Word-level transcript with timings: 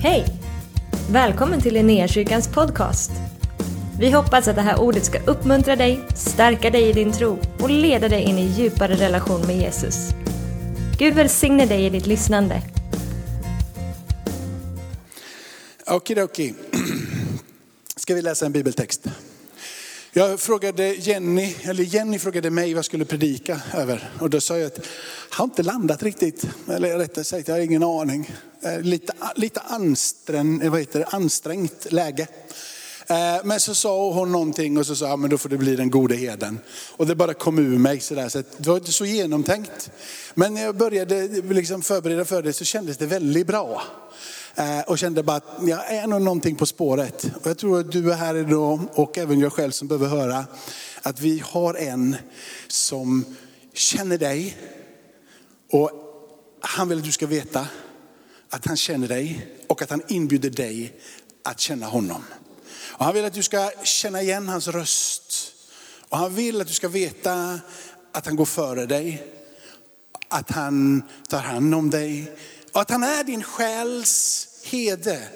Hej! 0.00 0.24
Välkommen 1.10 1.60
till 1.60 1.74
Linnéakyrkans 1.74 2.48
podcast. 2.48 3.10
Vi 4.00 4.10
hoppas 4.10 4.48
att 4.48 4.56
det 4.56 4.62
här 4.62 4.80
ordet 4.80 5.04
ska 5.04 5.18
uppmuntra 5.18 5.76
dig, 5.76 6.00
stärka 6.14 6.70
dig 6.70 6.88
i 6.88 6.92
din 6.92 7.12
tro 7.12 7.38
och 7.60 7.70
leda 7.70 8.08
dig 8.08 8.22
in 8.22 8.38
i 8.38 8.46
djupare 8.46 8.94
relation 8.94 9.46
med 9.46 9.56
Jesus. 9.56 10.08
Gud 10.98 11.14
välsigne 11.14 11.66
dig 11.66 11.86
i 11.86 11.90
ditt 11.90 12.06
lyssnande. 12.06 12.62
Okidoki. 15.86 16.54
Ska 17.96 18.14
vi 18.14 18.22
läsa 18.22 18.46
en 18.46 18.52
bibeltext? 18.52 19.06
Jag 20.12 20.40
frågade 20.40 20.94
Jenny, 20.94 21.54
eller 21.62 21.84
Jenny 21.84 22.18
frågade 22.18 22.50
mig 22.50 22.72
vad 22.72 22.78
jag 22.78 22.84
skulle 22.84 23.04
predika 23.04 23.60
över. 23.74 24.10
Och 24.20 24.30
då 24.30 24.40
sa 24.40 24.58
jag 24.58 24.66
att 24.66 24.78
jag 25.30 25.36
har 25.36 25.44
inte 25.44 25.62
landat 25.62 26.02
riktigt. 26.02 26.44
Eller 26.68 26.98
rättare 26.98 27.24
sagt, 27.24 27.48
jag 27.48 27.54
har 27.54 27.62
ingen 27.62 27.82
aning. 27.82 28.30
Eh, 28.62 28.80
lite, 28.80 29.12
lite 29.34 29.60
ansträng, 29.60 30.62
eh, 30.62 30.70
vad 30.70 30.80
heter 30.80 30.98
det, 30.98 31.06
ansträngt 31.06 31.92
läge. 31.92 32.26
Eh, 33.06 33.44
men 33.44 33.60
så 33.60 33.74
sa 33.74 34.12
hon 34.12 34.32
någonting 34.32 34.78
och 34.78 34.86
så 34.86 34.96
sa 34.96 35.08
jag, 35.08 35.18
men 35.18 35.30
då 35.30 35.38
får 35.38 35.48
det 35.48 35.58
bli 35.58 35.76
den 35.76 35.90
gode 35.90 36.16
heden. 36.16 36.58
Och 36.96 37.06
det 37.06 37.14
bara 37.14 37.34
kom 37.34 37.58
ur 37.58 37.78
mig 37.78 38.00
sådär, 38.00 38.28
så 38.28 38.42
det 38.56 38.66
var 38.66 38.76
inte 38.76 38.92
så 38.92 39.04
genomtänkt. 39.04 39.90
Men 40.34 40.54
när 40.54 40.62
jag 40.62 40.76
började 40.76 41.28
liksom 41.28 41.82
förbereda 41.82 42.24
för 42.24 42.42
det 42.42 42.52
så 42.52 42.64
kändes 42.64 42.96
det 42.96 43.06
väldigt 43.06 43.46
bra. 43.46 43.82
Och 44.86 44.98
kände 44.98 45.22
bara 45.22 45.36
att 45.36 45.58
jag 45.66 45.92
är 45.92 46.06
nog 46.06 46.22
någonting 46.22 46.56
på 46.56 46.66
spåret. 46.66 47.24
Och 47.40 47.46
jag 47.46 47.58
tror 47.58 47.80
att 47.80 47.92
du 47.92 48.12
är 48.12 48.16
här 48.16 48.34
idag 48.34 48.80
och 48.94 49.18
även 49.18 49.40
jag 49.40 49.52
själv 49.52 49.70
som 49.70 49.88
behöver 49.88 50.06
höra 50.06 50.44
att 51.02 51.20
vi 51.20 51.42
har 51.44 51.74
en 51.74 52.16
som 52.68 53.24
känner 53.74 54.18
dig. 54.18 54.56
Och 55.72 55.90
han 56.60 56.88
vill 56.88 56.98
att 56.98 57.04
du 57.04 57.12
ska 57.12 57.26
veta 57.26 57.66
att 58.50 58.66
han 58.66 58.76
känner 58.76 59.08
dig 59.08 59.46
och 59.66 59.82
att 59.82 59.90
han 59.90 60.02
inbjuder 60.08 60.50
dig 60.50 60.94
att 61.42 61.60
känna 61.60 61.86
honom. 61.86 62.24
Och 62.98 63.04
han 63.04 63.14
vill 63.14 63.24
att 63.24 63.34
du 63.34 63.42
ska 63.42 63.70
känna 63.84 64.22
igen 64.22 64.48
hans 64.48 64.68
röst. 64.68 65.52
Och 66.08 66.18
han 66.18 66.34
vill 66.34 66.60
att 66.60 66.68
du 66.68 66.74
ska 66.74 66.88
veta 66.88 67.60
att 68.12 68.26
han 68.26 68.36
går 68.36 68.44
före 68.44 68.86
dig. 68.86 69.32
Att 70.28 70.50
han 70.50 71.02
tar 71.28 71.38
hand 71.40 71.74
om 71.74 71.90
dig. 71.90 72.32
Och 72.72 72.80
att 72.80 72.90
han 72.90 73.02
är 73.02 73.24
din 73.24 73.42
själs 73.42 74.48
herde. 74.64 75.28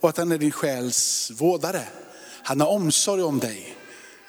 Och 0.00 0.08
att 0.08 0.16
han 0.16 0.32
är 0.32 0.38
din 0.38 0.52
själs 0.52 1.30
vårdare. 1.34 1.84
Han 2.42 2.60
har 2.60 2.68
omsorg 2.68 3.22
om 3.22 3.38
dig. 3.38 3.76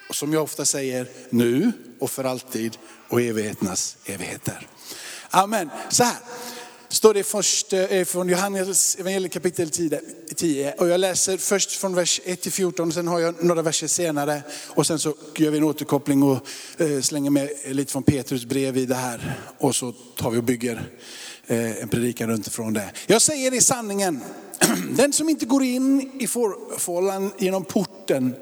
Och 0.10 0.16
som 0.16 0.34
jag 0.34 0.44
ofta 0.44 0.66
säger, 0.66 1.08
nu 1.30 1.72
och 2.00 2.12
för 2.12 2.24
alltid 2.24 2.78
och 3.10 3.22
evigheternas 3.22 3.98
evigheter. 4.06 4.68
Amen. 5.30 5.70
Så 5.90 6.04
här 6.04 6.18
står 7.00 7.14
det 7.14 7.24
först 7.24 7.74
eh, 7.74 8.04
från 8.04 8.30
Johannes 8.30 8.96
evangeliet 8.96 9.34
kapitel 9.34 9.70
10. 10.36 10.74
Och 10.78 10.88
jag 10.88 11.00
läser 11.00 11.38
först 11.38 11.72
från 11.72 11.96
vers 11.96 12.22
1 12.24 12.42
till 12.42 12.52
14, 12.52 12.94
sen 12.94 13.08
har 13.08 13.20
jag 13.20 13.44
några 13.44 13.62
verser 13.62 13.88
senare. 13.88 14.42
Och 14.68 14.88
sen 14.88 15.00
så 15.00 15.16
gör 15.36 15.52
vi 15.52 15.58
en 15.58 15.64
återkoppling 15.64 16.24
och 16.24 16.48
eh, 16.78 17.02
slänger 17.02 17.30
med 17.30 17.50
lite 17.66 17.92
från 17.92 18.04
Petrus 18.04 18.46
brev 18.46 18.78
i 18.78 18.86
det 18.86 18.96
här. 18.96 19.40
Och 19.58 19.76
så 19.76 19.94
tar 20.16 20.32
vi 20.32 20.38
och 20.38 20.44
bygger 20.44 20.90
eh, 21.48 21.82
en 21.82 21.88
predikan 21.88 22.30
runt 22.30 22.48
ifrån 22.48 22.74
det. 22.74 22.92
Jag 23.08 23.22
säger 23.22 23.54
i 23.54 23.62
sanningen, 23.62 24.22
den 24.96 25.14
som 25.14 25.30
inte 25.30 25.46
går 25.46 25.64
in 25.64 26.12
i 26.20 26.28
fårfållan 26.28 27.32
genom 27.38 27.66
porten, 27.66 28.36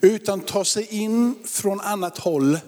utan 0.00 0.40
tar 0.40 0.64
sig 0.64 0.86
in 0.90 1.34
från 1.44 1.80
annat 1.80 2.18
håll, 2.18 2.58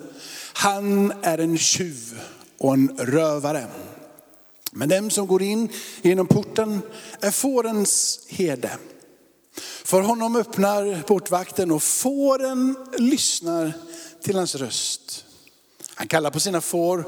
han 0.53 1.12
är 1.22 1.38
en 1.38 1.58
tjuv 1.58 2.20
och 2.58 2.75
en 2.75 2.98
rövare. 2.98 3.66
Men 4.77 4.88
den 4.88 5.10
som 5.10 5.27
går 5.27 5.42
in 5.42 5.69
genom 6.02 6.27
porten 6.27 6.72
eh, 6.72 7.28
är 7.28 7.30
fårens 7.30 8.20
herde. 8.28 8.78
För 9.84 10.00
honom 10.00 10.36
öppnar 10.36 11.02
portvakten 11.02 11.70
och 11.70 11.82
fåren 11.82 12.77
lyssnar 12.98 13.72
till 14.22 14.36
hans 14.36 14.54
röst. 14.54 15.24
Han 15.94 16.09
kallar 16.09 16.31
på 16.31 16.41
sina 16.41 16.60
får 16.60 17.04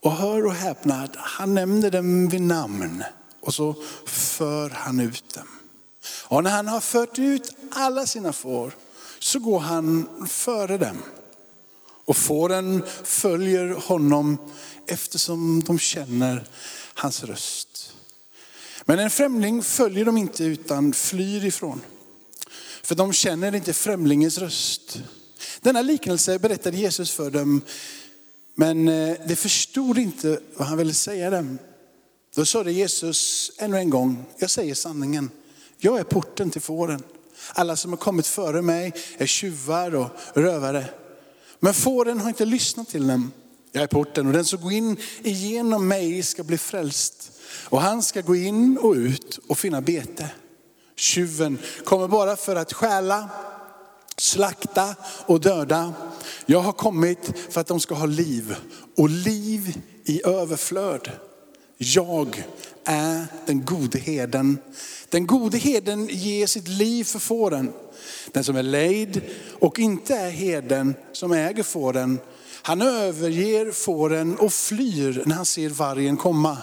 och 0.00 0.12
hör 0.12 0.46
och 0.46 0.54
häpnar, 0.54 1.10
han 1.14 1.54
nämner 1.54 1.90
dem 1.90 2.28
vid 2.28 2.42
namn 2.42 3.04
och 3.40 3.54
så 3.54 3.74
för 4.06 4.70
han 4.70 5.00
ut 5.00 5.34
dem. 5.34 5.48
Och 6.24 6.44
när 6.44 6.50
han 6.50 6.68
har 6.68 6.80
fört 6.80 7.18
ut 7.18 7.56
alla 7.70 8.06
sina 8.06 8.32
får 8.32 8.72
så 9.18 9.38
går 9.38 9.58
han 9.58 10.08
före 10.28 10.78
dem. 10.78 11.02
Och 12.08 12.16
fåren 12.16 12.82
följer 13.04 13.68
honom 13.68 14.38
eftersom 14.86 15.62
de 15.66 15.78
känner 15.78 16.44
hans 16.94 17.24
röst. 17.24 17.92
Men 18.84 18.98
en 18.98 19.10
främling 19.10 19.62
följer 19.62 20.04
de 20.04 20.16
inte 20.16 20.44
utan 20.44 20.92
flyr 20.92 21.44
ifrån. 21.44 21.80
För 22.82 22.94
de 22.94 23.12
känner 23.12 23.54
inte 23.54 23.72
främlingens 23.72 24.38
röst. 24.38 25.02
Denna 25.60 25.82
liknelse 25.82 26.38
berättade 26.38 26.76
Jesus 26.76 27.10
för 27.10 27.30
dem, 27.30 27.60
men 28.54 28.88
eh, 28.88 29.16
de 29.26 29.36
förstod 29.36 29.98
inte 29.98 30.40
vad 30.56 30.68
han 30.68 30.78
ville 30.78 30.94
säga 30.94 31.30
dem. 31.30 31.58
Då 32.34 32.44
sa 32.44 32.64
det 32.64 32.72
Jesus 32.72 33.50
ännu 33.58 33.76
en 33.76 33.90
gång, 33.90 34.24
jag 34.38 34.50
säger 34.50 34.74
sanningen. 34.74 35.30
Jag 35.78 35.98
är 35.98 36.04
porten 36.04 36.50
till 36.50 36.62
fåren. 36.62 37.02
Alla 37.52 37.76
som 37.76 37.92
har 37.92 37.98
kommit 37.98 38.26
före 38.26 38.62
mig 38.62 38.92
är 39.18 39.26
tjuvar 39.26 39.94
och 39.94 40.10
rövare. 40.34 40.84
Men 41.60 41.74
fåren 41.74 42.20
har 42.20 42.28
inte 42.28 42.44
lyssnat 42.44 42.88
till 42.88 43.06
dem. 43.06 43.32
Jag 43.72 43.82
är 43.82 43.86
porten 43.86 44.26
och 44.26 44.32
den 44.32 44.44
som 44.44 44.60
går 44.60 44.72
in 44.72 44.96
igenom 45.22 45.88
mig 45.88 46.22
ska 46.22 46.42
bli 46.42 46.58
frälst. 46.58 47.32
Och 47.64 47.80
han 47.80 48.02
ska 48.02 48.20
gå 48.20 48.36
in 48.36 48.78
och 48.78 48.92
ut 48.92 49.38
och 49.48 49.58
finna 49.58 49.80
bete. 49.80 50.30
Tjuven 50.96 51.58
kommer 51.84 52.08
bara 52.08 52.36
för 52.36 52.56
att 52.56 52.72
stjäla, 52.72 53.28
slakta 54.16 54.94
och 55.26 55.40
döda. 55.40 55.92
Jag 56.46 56.60
har 56.60 56.72
kommit 56.72 57.32
för 57.50 57.60
att 57.60 57.66
de 57.66 57.80
ska 57.80 57.94
ha 57.94 58.06
liv 58.06 58.56
och 58.96 59.08
liv 59.08 59.80
i 60.04 60.26
överflöd. 60.26 61.10
Jag 61.78 62.44
är 62.84 63.26
den 63.46 63.64
gode 63.64 63.98
herden. 63.98 64.58
Den 65.08 65.26
gode 65.26 65.58
herden 65.58 66.08
ger 66.10 66.46
sitt 66.46 66.68
liv 66.68 67.04
för 67.04 67.18
fåren. 67.18 67.72
Den 68.32 68.44
som 68.44 68.56
är 68.56 68.62
lejd 68.62 69.20
och 69.58 69.78
inte 69.78 70.14
är 70.14 70.30
herden 70.30 70.94
som 71.12 71.32
äger 71.32 71.62
fåren, 71.62 72.18
han 72.62 72.82
överger 72.82 73.72
fåren 73.72 74.36
och 74.36 74.52
flyr 74.52 75.22
när 75.26 75.34
han 75.34 75.44
ser 75.44 75.68
vargen 75.68 76.16
komma. 76.16 76.58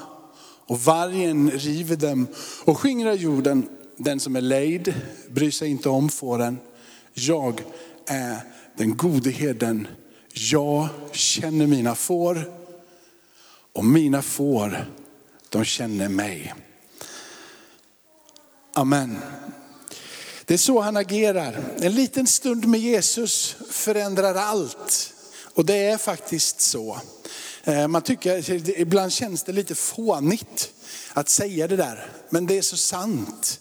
Och 0.68 0.80
vargen 0.80 1.52
river 1.52 1.96
dem 1.96 2.28
och 2.66 2.80
skingrar 2.80 3.14
jorden. 3.14 3.70
Den 3.98 4.20
som 4.20 4.36
är 4.36 4.42
lejd 4.42 4.94
bryr 5.30 5.52
sig 5.52 5.70
inte 5.70 5.90
om 5.90 6.10
fåren. 6.10 6.58
Jag 7.14 7.62
är 8.06 8.38
den 8.78 8.98
gode 8.98 9.30
herden. 9.30 9.88
Jag 10.34 10.88
känner 11.12 11.68
mina 11.68 11.96
får 11.96 12.52
och 13.74 13.86
mina 13.86 14.22
får, 14.22 14.86
de 15.50 15.66
känner 15.66 16.10
mig. 16.10 16.54
Amen. 18.74 19.18
Det 20.46 20.54
är 20.54 20.58
så 20.58 20.82
han 20.82 20.98
agerar. 20.98 21.76
En 21.82 21.96
liten 21.96 22.28
stund 22.28 22.66
med 22.66 22.80
Jesus 22.80 23.56
förändrar 23.70 24.36
allt. 24.36 25.14
Och 25.54 25.66
det 25.66 25.76
är 25.76 25.98
faktiskt 25.98 26.62
så. 26.62 27.02
Eh, 27.64 27.88
man 27.88 28.02
tycker, 28.02 28.80
ibland 28.80 29.12
känns 29.12 29.44
det 29.44 29.52
lite 29.52 29.76
fånigt 29.76 30.72
att 31.14 31.30
säga 31.30 31.68
det 31.68 31.76
där, 31.76 32.10
men 32.30 32.48
det 32.48 32.58
är 32.58 32.62
så 32.62 32.78
sant. 32.78 33.60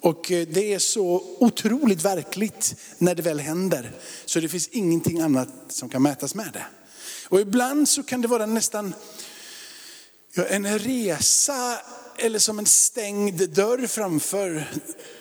Och 0.00 0.32
eh, 0.32 0.46
det 0.46 0.74
är 0.74 0.78
så 0.78 1.36
otroligt 1.38 2.02
verkligt 2.02 2.74
när 2.98 3.14
det 3.14 3.22
väl 3.22 3.40
händer. 3.40 3.92
Så 4.24 4.40
det 4.40 4.48
finns 4.48 4.68
ingenting 4.68 5.20
annat 5.20 5.48
som 5.68 5.88
kan 5.88 6.02
mätas 6.02 6.34
med 6.34 6.50
det. 6.52 6.66
Och 7.28 7.40
ibland 7.40 7.88
så 7.88 8.02
kan 8.02 8.22
det 8.22 8.28
vara 8.28 8.46
nästan 8.46 8.94
en 10.44 10.78
resa 10.78 11.78
eller 12.18 12.38
som 12.38 12.58
en 12.58 12.66
stängd 12.66 13.50
dörr 13.50 13.86
framför. 13.86 14.70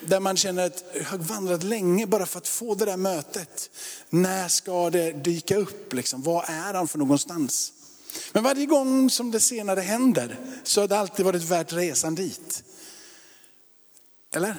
Där 0.02 0.20
man 0.20 0.38
känner 0.38 0.66
att 0.66 0.84
jag 0.94 1.04
har 1.04 1.18
vandrat 1.18 1.64
länge 1.64 2.08
bara 2.08 2.26
för 2.26 2.38
att 2.38 2.48
få 2.48 2.76
det 2.76 2.86
där 2.86 2.98
mötet. 2.98 3.70
När 4.10 4.48
ska 4.48 4.90
det 4.90 5.12
dyka 5.12 5.58
upp? 5.58 5.94
Liksom? 5.94 6.22
Var 6.22 6.44
är 6.48 6.74
han 6.74 6.88
för 6.88 6.98
någonstans? 6.98 7.72
Men 8.32 8.44
varje 8.44 8.66
gång 8.66 9.10
som 9.10 9.32
det 9.32 9.40
senare 9.40 9.82
händer 9.82 10.38
så 10.64 10.82
har 10.82 10.88
det 10.88 10.98
alltid 10.98 11.26
varit 11.26 11.44
värt 11.44 11.74
resan 11.74 12.16
dit. 12.16 12.64
Eller? 14.36 14.56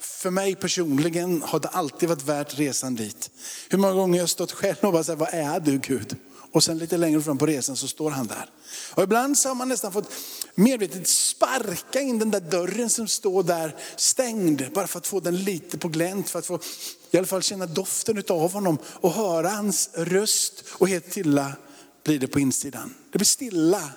För 0.00 0.30
mig 0.30 0.54
personligen 0.54 1.42
har 1.42 1.60
det 1.60 1.68
alltid 1.68 2.08
varit 2.08 2.22
värt 2.22 2.58
resan 2.58 2.94
dit. 2.94 3.30
Hur 3.68 3.78
många 3.78 3.94
gånger 3.94 4.14
har 4.14 4.22
jag 4.22 4.30
stått 4.30 4.52
själv 4.52 4.76
och 4.80 4.92
bara 4.92 5.04
sagt, 5.04 5.18
vad 5.18 5.34
är 5.34 5.60
du 5.60 5.78
Gud? 5.78 6.16
Och 6.56 6.64
sen 6.64 6.78
lite 6.78 6.96
längre 6.96 7.22
fram 7.22 7.38
på 7.38 7.46
resan 7.46 7.76
så 7.76 7.88
står 7.88 8.10
han 8.10 8.26
där. 8.26 8.50
Och 8.94 9.02
ibland 9.02 9.38
så 9.38 9.48
har 9.48 9.54
man 9.54 9.68
nästan 9.68 9.92
fått 9.92 10.12
medvetet 10.54 11.08
sparka 11.08 12.00
in 12.00 12.18
den 12.18 12.30
där 12.30 12.40
dörren 12.40 12.90
som 12.90 13.08
står 13.08 13.42
där 13.42 13.76
stängd. 13.96 14.62
Bara 14.74 14.86
för 14.86 14.98
att 14.98 15.06
få 15.06 15.20
den 15.20 15.36
lite 15.36 15.78
på 15.78 15.88
glänt. 15.88 16.30
För 16.30 16.38
att 16.38 16.46
få 16.46 16.60
i 17.10 17.18
alla 17.18 17.26
fall 17.26 17.42
känna 17.42 17.66
doften 17.66 18.22
av 18.28 18.52
honom 18.52 18.78
och 18.84 19.12
höra 19.12 19.48
hans 19.48 19.90
röst. 19.94 20.64
Och 20.70 20.88
helt 20.88 21.10
stilla 21.10 21.52
blir 22.04 22.18
det 22.18 22.26
på 22.26 22.40
insidan. 22.40 22.94
Det 23.12 23.18
blir 23.18 23.26
stilla 23.26 23.90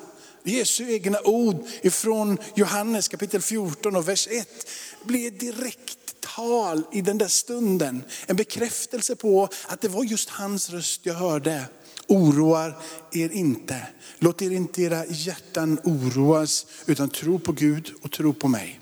Jesu 0.44 0.92
egna 0.94 1.22
ord 1.22 1.68
ifrån 1.82 2.38
Johannes 2.56 3.08
kapitel 3.08 3.42
14 3.42 3.96
och 3.96 4.08
vers 4.10 4.28
1 4.32 4.68
blir 5.04 5.32
direkt 5.32 6.22
tal 6.36 6.84
i 6.92 7.02
den 7.02 7.18
där 7.18 7.28
stunden. 7.28 8.04
En 8.28 8.36
bekräftelse 8.36 9.16
på 9.16 9.50
att 9.68 9.82
det 9.82 9.88
var 9.88 10.04
just 10.04 10.30
hans 10.30 10.70
röst 10.70 11.02
jag 11.04 11.14
hörde. 11.14 11.66
Oroar 12.10 12.78
er 13.12 13.30
inte. 13.30 13.88
Låt 14.20 14.42
er 14.42 14.52
inte 14.52 14.82
era 14.82 15.06
hjärtan 15.06 15.80
oroas 15.84 16.66
utan 16.86 17.10
tro 17.10 17.40
på 17.40 17.52
Gud 17.52 17.92
och 18.02 18.12
tro 18.12 18.34
på 18.34 18.48
mig. 18.48 18.80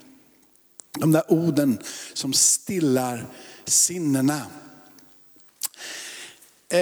De 0.99 1.11
där 1.11 1.31
orden 1.31 1.79
som 2.13 2.33
stillar 2.33 3.27
sinnena. 3.65 4.41
Eh, 6.69 6.77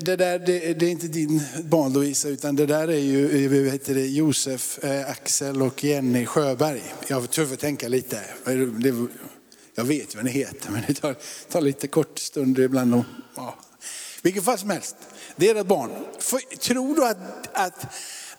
det, 0.00 0.16
där, 0.16 0.38
det, 0.38 0.74
det, 0.74 0.86
är 0.86 0.90
inte 0.90 1.08
din 1.08 1.42
barn 1.64 1.92
Lovisa, 1.92 2.28
utan 2.28 2.56
det 2.56 2.66
där 2.66 2.88
är 2.88 2.98
ju 2.98 3.46
eh, 3.66 3.72
heter 3.72 3.94
det, 3.94 4.06
Josef, 4.06 4.84
eh, 4.84 5.10
Axel 5.10 5.62
och 5.62 5.84
Jenny 5.84 6.26
Sjöberg. 6.26 6.82
Jag 7.08 7.34
får 7.34 7.56
tänka 7.56 7.88
lite. 7.88 8.20
Jag 9.74 9.84
vet 9.84 10.14
vad 10.14 10.24
ni 10.24 10.30
heter, 10.30 10.70
men 10.70 10.82
det 10.86 10.94
tar, 10.94 11.16
tar 11.48 11.60
lite 11.60 11.88
kort 11.88 12.18
stund 12.18 12.58
ibland. 12.58 12.94
Och, 12.94 13.04
ja. 13.36 13.54
Vilket 14.22 14.44
fall 14.44 14.58
som 14.58 14.70
helst, 14.70 14.96
det 15.36 15.48
är 15.48 15.54
ett 15.54 15.66
barn. 15.66 15.90
För, 16.18 16.38
tror 16.56 16.96
du 16.96 17.06
att, 17.06 17.18
att, 17.52 17.86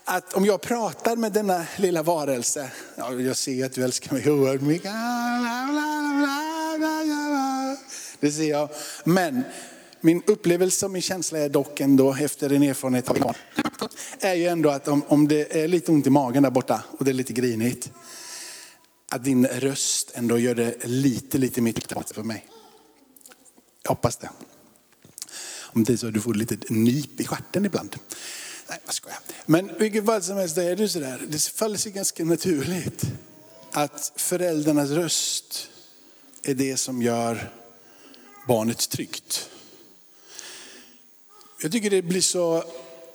att 0.04 0.34
om 0.34 0.44
jag 0.44 0.60
pratar 0.60 1.16
med 1.16 1.32
denna 1.32 1.66
lilla 1.76 2.02
varelse, 2.02 2.70
ja, 2.96 3.12
jag 3.12 3.36
ser 3.36 3.66
att 3.66 3.72
du 3.72 3.84
älskar 3.84 4.12
mig 4.12 4.30
oerhört 4.30 4.60
mycket. 4.60 4.92
Det 8.20 8.32
ser 8.32 8.50
jag. 8.50 8.68
Men 9.04 9.42
min 10.00 10.22
upplevelse 10.26 10.86
och 10.86 10.92
min 10.92 11.02
känsla 11.02 11.38
är 11.38 11.48
dock 11.48 11.80
ändå 11.80 12.14
efter 12.14 12.52
en 12.52 12.62
erfarenhet 12.62 13.08
av 13.08 13.18
barn, 13.20 13.34
är 14.20 14.34
ju 14.34 14.46
ändå 14.46 14.70
att 14.70 14.88
om, 14.88 15.02
om 15.08 15.28
det 15.28 15.62
är 15.62 15.68
lite 15.68 15.92
ont 15.92 16.06
i 16.06 16.10
magen 16.10 16.42
där 16.42 16.50
borta 16.50 16.82
och 16.98 17.04
det 17.04 17.10
är 17.10 17.14
lite 17.14 17.32
grinigt, 17.32 17.90
att 19.10 19.24
din 19.24 19.46
röst 19.46 20.12
ändå 20.14 20.38
gör 20.38 20.54
det 20.54 20.86
lite, 20.86 21.38
lite 21.38 21.60
mer 21.60 22.12
för 22.14 22.22
mig. 22.22 22.46
Jag 23.82 23.90
hoppas 23.90 24.16
det. 24.16 24.28
Om 25.76 25.84
det 25.84 25.92
är 25.92 25.96
så 25.96 26.06
att 26.06 26.14
du 26.14 26.20
får 26.20 26.34
lite 26.34 26.56
nyp 26.68 27.20
i 27.20 27.24
stjärten 27.24 27.64
ibland. 27.64 27.96
Nej, 28.68 28.78
jag 28.84 28.94
skojar. 28.94 29.18
Men 29.46 29.78
vilket 29.78 30.06
fall 30.06 30.22
som 30.22 30.36
helst, 30.36 30.58
är 30.58 30.76
det 30.76 30.88
sådär. 30.88 31.22
Det 31.28 31.42
faller 31.42 31.78
sig 31.78 31.92
ganska 31.92 32.24
naturligt 32.24 33.02
att 33.70 34.12
föräldrarnas 34.16 34.90
röst 34.90 35.68
är 36.42 36.54
det 36.54 36.76
som 36.76 37.02
gör 37.02 37.52
barnet 38.48 38.90
tryggt. 38.90 39.50
Jag 41.62 41.72
tycker 41.72 41.90
det 41.90 42.02
blir 42.02 42.20
så 42.20 42.64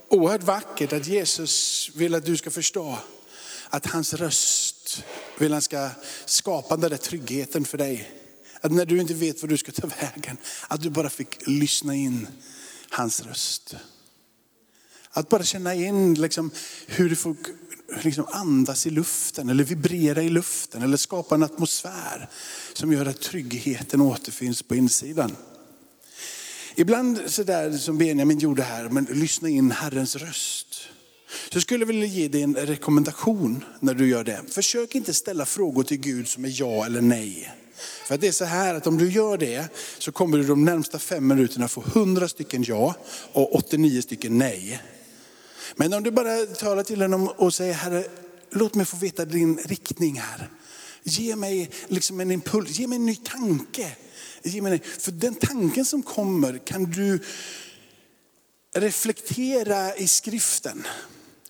oerhört 0.08 0.44
vackert 0.44 0.94
att 0.94 1.08
Jesus 1.08 1.90
vill 1.96 2.16
att 2.16 2.26
du 2.26 2.38
ska 2.38 2.52
förstå 2.52 2.98
att 3.70 3.86
hans 3.86 4.14
röst 4.14 5.04
vill 5.40 5.54
han 5.54 5.62
ska 5.62 5.90
skapa 6.26 6.78
den 6.78 6.90
där 6.90 6.98
tryggheten 6.98 7.66
för 7.66 7.78
dig. 7.78 8.21
Att 8.62 8.72
när 8.72 8.86
du 8.86 9.02
inte 9.02 9.14
vet 9.14 9.42
var 9.42 9.50
du 9.50 9.58
ska 9.58 9.72
ta 9.72 9.88
vägen, 9.88 10.38
att 10.68 10.82
du 10.82 10.90
bara 10.90 11.10
fick 11.10 11.48
lyssna 11.48 11.96
in 11.96 12.28
hans 12.90 13.22
röst. 13.22 13.76
Att 15.10 15.30
bara 15.30 15.44
känna 15.44 15.76
in 15.76 16.14
liksom, 16.14 16.52
hur 16.88 17.10
du 17.10 17.16
får 17.16 17.36
liksom 18.04 18.26
andas 18.32 18.88
i 18.88 18.90
luften 18.90 19.50
eller 19.50 19.64
vibrera 19.64 20.22
i 20.22 20.30
luften 20.30 20.82
eller 20.82 20.98
skapa 20.98 21.36
en 21.36 21.44
atmosfär 21.44 22.30
som 22.74 22.94
gör 22.94 23.06
att 23.06 23.22
tryggheten 23.22 24.02
återfinns 24.02 24.64
på 24.64 24.76
insidan. 24.76 25.36
Ibland 26.76 27.22
sådär 27.28 27.78
som 27.78 27.98
Benjamin 27.98 28.40
gjorde 28.40 28.64
här, 28.64 28.90
men 28.90 29.06
lyssna 29.06 29.50
in 29.50 29.72
Herrens 29.72 30.16
röst. 30.16 30.74
Så 31.50 31.56
jag 31.56 31.62
skulle 31.64 31.86
vilja 31.86 32.06
ge 32.06 32.28
dig 32.28 32.42
en 32.42 32.56
rekommendation 32.56 33.64
när 33.80 33.94
du 33.94 34.08
gör 34.08 34.24
det. 34.24 34.42
Försök 34.50 34.96
inte 34.96 35.14
ställa 35.14 35.46
frågor 35.46 35.84
till 35.84 35.98
Gud 35.98 36.28
som 36.28 36.46
är 36.46 36.60
ja 36.60 36.86
eller 36.86 37.02
nej. 37.02 37.61
För 38.06 38.18
det 38.18 38.28
är 38.28 38.32
så 38.32 38.46
här 38.46 38.76
att 38.76 38.88
om 38.88 38.98
du 38.98 39.12
gör 39.12 39.38
det 39.38 39.70
så 39.98 40.12
kommer 40.12 40.38
du 40.38 40.44
de 40.44 40.66
närmsta 40.66 41.00
fem 41.00 41.28
minuterna 41.28 41.68
få 41.68 41.82
100 41.82 42.28
stycken 42.28 42.64
ja 42.64 42.96
och 43.34 43.56
89 43.56 44.02
stycken 44.02 44.38
nej. 44.38 44.82
Men 45.76 45.94
om 45.94 46.04
du 46.04 46.12
bara 46.12 46.46
talar 46.46 46.84
till 46.84 47.02
honom 47.02 47.28
och 47.28 47.54
säger, 47.54 47.74
Herre, 47.74 48.06
låt 48.52 48.76
mig 48.76 48.86
få 48.86 48.98
veta 48.98 49.26
din 49.26 49.58
riktning 49.58 50.20
här. 50.20 50.50
Ge 51.04 51.36
mig 51.36 51.72
liksom 51.88 52.20
en 52.20 52.32
impuls, 52.32 52.80
ge 52.80 52.88
mig 52.88 52.96
en 52.96 53.06
ny 53.06 53.16
tanke. 53.16 53.92
Ge 54.44 54.62
mig, 54.62 54.82
för 55.00 55.12
den 55.12 55.36
tanken 55.36 55.86
som 55.86 56.04
kommer 56.04 56.58
kan 56.58 56.84
du 56.84 57.20
reflektera 58.76 59.96
i 59.96 60.08
skriften. 60.08 60.88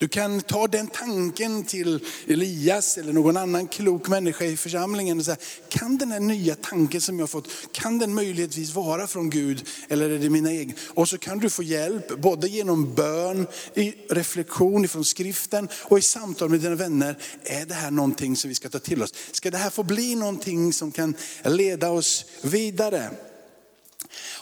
Du 0.01 0.07
kan 0.07 0.42
ta 0.42 0.68
den 0.68 0.88
tanken 0.88 1.63
till 1.63 2.06
Elias 2.27 2.98
eller 2.98 3.13
någon 3.13 3.38
annan 3.38 3.68
klok 3.68 4.07
människa 4.07 4.45
i 4.45 4.57
församlingen 4.57 5.19
och 5.19 5.25
säga, 5.25 5.38
kan 5.69 5.98
den 5.98 6.12
här 6.12 6.19
nya 6.19 6.56
tanken 6.56 7.01
som 7.01 7.19
jag 7.19 7.30
fått, 7.30 7.48
kan 7.71 8.00
den 8.00 8.13
möjligtvis 8.13 8.75
vara 8.75 9.07
från 9.07 9.30
Gud 9.30 9.68
eller 9.89 10.09
är 10.09 10.19
det 10.19 10.30
mina 10.30 10.53
egna? 10.53 10.74
Och 10.88 11.09
så 11.09 11.18
kan 11.18 11.39
du 11.39 11.50
få 11.50 11.63
hjälp 11.63 12.18
både 12.18 12.48
genom 12.48 12.95
bön, 12.95 13.48
i 13.74 13.94
reflektion 14.09 14.86
ifrån 14.86 15.06
skriften 15.06 15.69
och 15.74 16.00
i 16.00 16.01
samtal 16.01 16.50
med 16.50 16.59
dina 16.59 16.75
vänner. 16.75 17.18
Är 17.44 17.65
det 17.65 17.74
här 17.74 17.92
någonting 17.92 18.36
som 18.36 18.50
vi 18.50 18.56
ska 18.56 18.69
ta 18.69 18.80
till 18.80 19.03
oss? 19.03 19.13
Ska 19.31 19.51
det 19.51 19.57
här 19.57 19.69
få 19.69 19.83
bli 19.83 20.15
någonting 20.15 20.74
som 20.74 20.92
kan 20.92 21.15
leda 21.44 21.89
oss 21.89 22.25
vidare? 22.42 23.09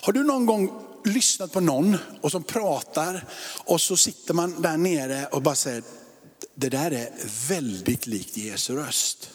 Har 0.01 0.13
du 0.13 0.23
någon 0.23 0.45
gång 0.45 0.88
lyssnat 1.09 1.51
på 1.51 1.59
någon 1.59 1.97
och 2.21 2.31
som 2.31 2.43
pratar 2.43 3.25
och 3.57 3.81
så 3.81 3.97
sitter 3.97 4.33
man 4.33 4.61
där 4.61 4.77
nere 4.77 5.27
och 5.27 5.41
bara 5.41 5.55
säger, 5.55 5.83
det 6.55 6.69
där 6.69 6.91
är 6.91 7.11
väldigt 7.47 8.07
likt 8.07 8.37
Jesu 8.37 8.75
röst. 8.75 9.29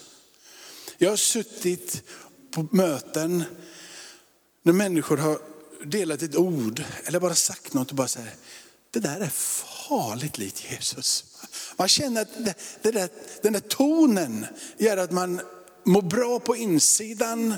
Jag 0.98 1.10
har 1.10 1.16
suttit 1.16 2.02
på 2.50 2.68
möten 2.70 3.44
när 4.62 4.72
människor 4.72 5.16
har 5.16 5.38
delat 5.84 6.22
ett 6.22 6.36
ord 6.36 6.84
eller 7.04 7.20
bara 7.20 7.34
sagt 7.34 7.74
något 7.74 7.90
och 7.90 7.96
bara 7.96 8.08
säger, 8.08 8.34
det 8.90 9.00
där 9.00 9.20
är 9.20 9.28
farligt 9.88 10.38
likt 10.38 10.64
Jesus. 10.70 11.24
Man 11.76 11.88
känner 11.88 12.22
att 12.22 12.44
det, 12.44 12.54
det 12.82 12.90
där, 12.90 13.08
den 13.42 13.52
där 13.52 13.60
tonen 13.60 14.46
gör 14.78 14.96
att 14.96 15.12
man 15.12 15.40
mår 15.84 16.02
bra 16.02 16.40
på 16.40 16.56
insidan 16.56 17.54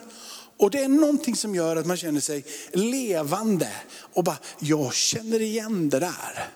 och 0.59 0.71
det 0.71 0.83
är 0.83 0.89
någonting 0.89 1.37
som 1.37 1.55
gör 1.55 1.77
att 1.77 1.87
man 1.87 1.97
känner 1.97 2.21
sig 2.21 2.45
levande 2.73 3.69
och 4.15 4.25
bara, 4.25 4.39
jag 4.59 4.95
känner 4.95 5.43
igen 5.43 5.89
det 5.89 5.99
där. 5.99 6.49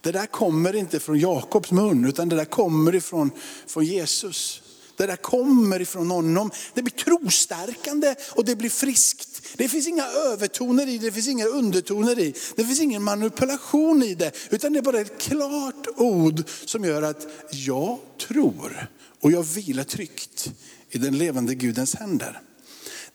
Det 0.00 0.12
där 0.12 0.26
kommer 0.26 0.76
inte 0.76 1.00
från 1.00 1.18
Jakobs 1.18 1.72
mun 1.72 2.04
utan 2.04 2.28
det 2.28 2.36
där 2.36 2.44
kommer 2.44 2.94
ifrån 2.94 3.30
från 3.66 3.84
Jesus. 3.84 4.62
Det 4.96 5.06
där 5.06 5.16
kommer 5.16 5.80
ifrån 5.80 6.10
honom. 6.10 6.50
Det 6.74 6.82
blir 6.82 6.92
trostärkande 6.92 8.14
och 8.30 8.44
det 8.44 8.56
blir 8.56 8.70
friskt. 8.70 9.42
Det 9.56 9.68
finns 9.68 9.88
inga 9.88 10.06
övertoner 10.06 10.88
i 10.88 10.98
det, 10.98 11.06
det 11.06 11.12
finns 11.12 11.28
inga 11.28 11.46
undertoner 11.46 12.18
i. 12.18 12.34
Det 12.56 12.64
finns 12.64 12.80
ingen 12.80 13.02
manipulation 13.02 14.02
i 14.02 14.14
det. 14.14 14.32
Utan 14.50 14.72
det 14.72 14.78
är 14.78 14.82
bara 14.82 15.00
ett 15.00 15.18
klart 15.20 15.86
ord 15.96 16.42
som 16.64 16.84
gör 16.84 17.02
att 17.02 17.26
jag 17.50 17.98
tror 18.28 18.88
och 19.20 19.32
jag 19.32 19.42
vilar 19.42 19.84
tryggt 19.84 20.52
i 20.90 20.98
den 20.98 21.18
levande 21.18 21.54
Gudens 21.54 21.94
händer. 21.94 22.40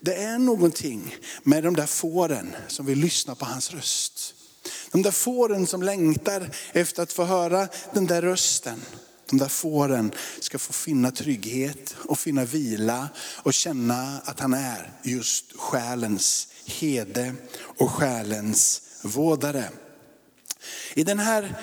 Det 0.05 0.15
är 0.15 0.39
någonting 0.39 1.15
med 1.43 1.63
de 1.63 1.75
där 1.75 1.85
fåren 1.85 2.55
som 2.67 2.85
vill 2.85 2.99
lyssna 2.99 3.35
på 3.35 3.45
hans 3.45 3.71
röst. 3.71 4.35
De 4.91 5.01
där 5.01 5.11
fåren 5.11 5.67
som 5.67 5.83
längtar 5.83 6.49
efter 6.71 7.03
att 7.03 7.13
få 7.13 7.23
höra 7.23 7.67
den 7.93 8.07
där 8.07 8.21
rösten. 8.21 8.81
De 9.29 9.37
där 9.37 9.47
fåren 9.47 10.11
ska 10.39 10.59
få 10.59 10.73
finna 10.73 11.11
trygghet 11.11 11.95
och 11.97 12.19
finna 12.19 12.45
vila 12.45 13.09
och 13.17 13.53
känna 13.53 14.21
att 14.25 14.39
han 14.39 14.53
är 14.53 14.91
just 15.03 15.59
själens 15.59 16.47
hede 16.65 17.35
och 17.77 17.91
själens 17.91 18.81
vårdare. 19.01 19.69
I 20.93 21.03
den 21.03 21.19
här 21.19 21.55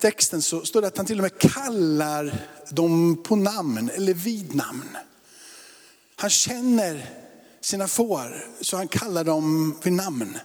texten 0.00 0.42
så 0.42 0.64
står 0.64 0.80
det 0.80 0.88
att 0.88 0.96
han 0.96 1.06
till 1.06 1.18
och 1.18 1.22
med 1.22 1.38
kallar 1.38 2.48
dem 2.70 3.22
på 3.22 3.36
namn 3.36 3.90
eller 3.94 4.14
vid 4.14 4.54
namn. 4.54 4.96
Han 6.16 6.30
känner 6.30 7.10
sina 7.60 7.88
får, 7.88 8.46
så 8.60 8.76
han 8.76 8.88
kallar 8.88 9.24
dem 9.24 9.78
vid 9.82 9.92
namn. 9.92 10.38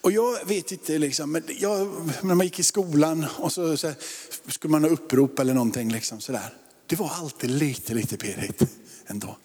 Och 0.00 0.12
jag 0.12 0.46
vet 0.46 0.72
inte, 0.72 0.98
liksom, 0.98 1.32
men 1.32 1.42
jag, 1.58 1.88
när 2.22 2.34
man 2.34 2.46
gick 2.46 2.58
i 2.58 2.62
skolan 2.62 3.26
och 3.38 3.52
så, 3.52 3.76
så 3.76 3.92
skulle 4.46 4.72
man 4.72 4.84
ha 4.84 4.90
upprop 4.90 5.38
eller 5.38 5.54
någonting. 5.54 5.92
Liksom, 5.92 6.20
sådär. 6.20 6.54
Det 6.86 6.96
var 6.96 7.10
alltid 7.14 7.50
lite, 7.50 7.94
lite 7.94 8.16
pirrigt 8.16 8.62
ändå. 9.06 9.36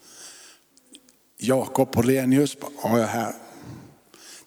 Jakob 1.37 1.95
Horenius, 1.95 2.57
ja 2.61 2.69
jag 2.83 2.99
är 2.99 3.05
här. 3.05 3.35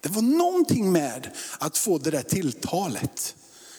Det 0.01 0.09
var 0.09 0.23
någonting 0.23 0.93
med 0.93 1.31
att 1.59 1.79
få 1.79 1.99
det 1.99 2.11
där 2.11 2.23
tilltalet. 2.23 3.37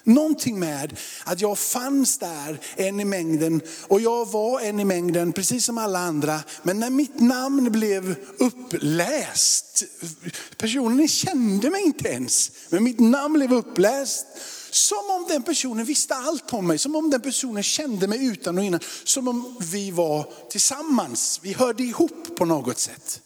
Någonting 0.07 0.59
med 0.59 0.97
att 1.23 1.41
jag 1.41 1.59
fanns 1.59 2.17
där 2.17 2.59
en 2.75 2.99
i 2.99 3.05
mängden 3.05 3.61
och 3.87 4.01
jag 4.01 4.31
var 4.31 4.59
en 4.61 4.79
i 4.79 4.85
mängden 4.85 5.33
precis 5.33 5.65
som 5.65 5.77
alla 5.77 5.99
andra. 5.99 6.39
Men 6.63 6.79
när 6.79 6.89
mitt 6.89 7.19
namn 7.19 7.71
blev 7.71 8.15
uppläst, 8.37 9.83
personen 10.57 11.07
kände 11.07 11.69
mig 11.69 11.83
inte 11.83 12.09
ens, 12.09 12.51
men 12.69 12.83
mitt 12.83 12.99
namn 12.99 13.33
blev 13.33 13.53
uppläst 13.53 14.25
Som 14.71 15.09
om 15.09 15.25
den 15.29 15.43
personen 15.43 15.85
visste 15.85 16.15
allt 16.15 16.53
om 16.53 16.67
mig, 16.67 16.77
som 16.77 16.95
om 16.95 17.09
den 17.09 17.21
personen 17.21 17.63
kände 17.63 18.07
mig 18.07 18.25
utan 18.25 18.57
och 18.57 18.63
innan. 18.63 18.79
Som 19.03 19.27
om 19.27 19.57
vi 19.59 19.91
var 19.91 20.27
tillsammans, 20.49 21.39
vi 21.43 21.53
hörde 21.53 21.83
ihop 21.83 22.35
på 22.37 22.45
något 22.45 22.79
sätt. 22.79 23.21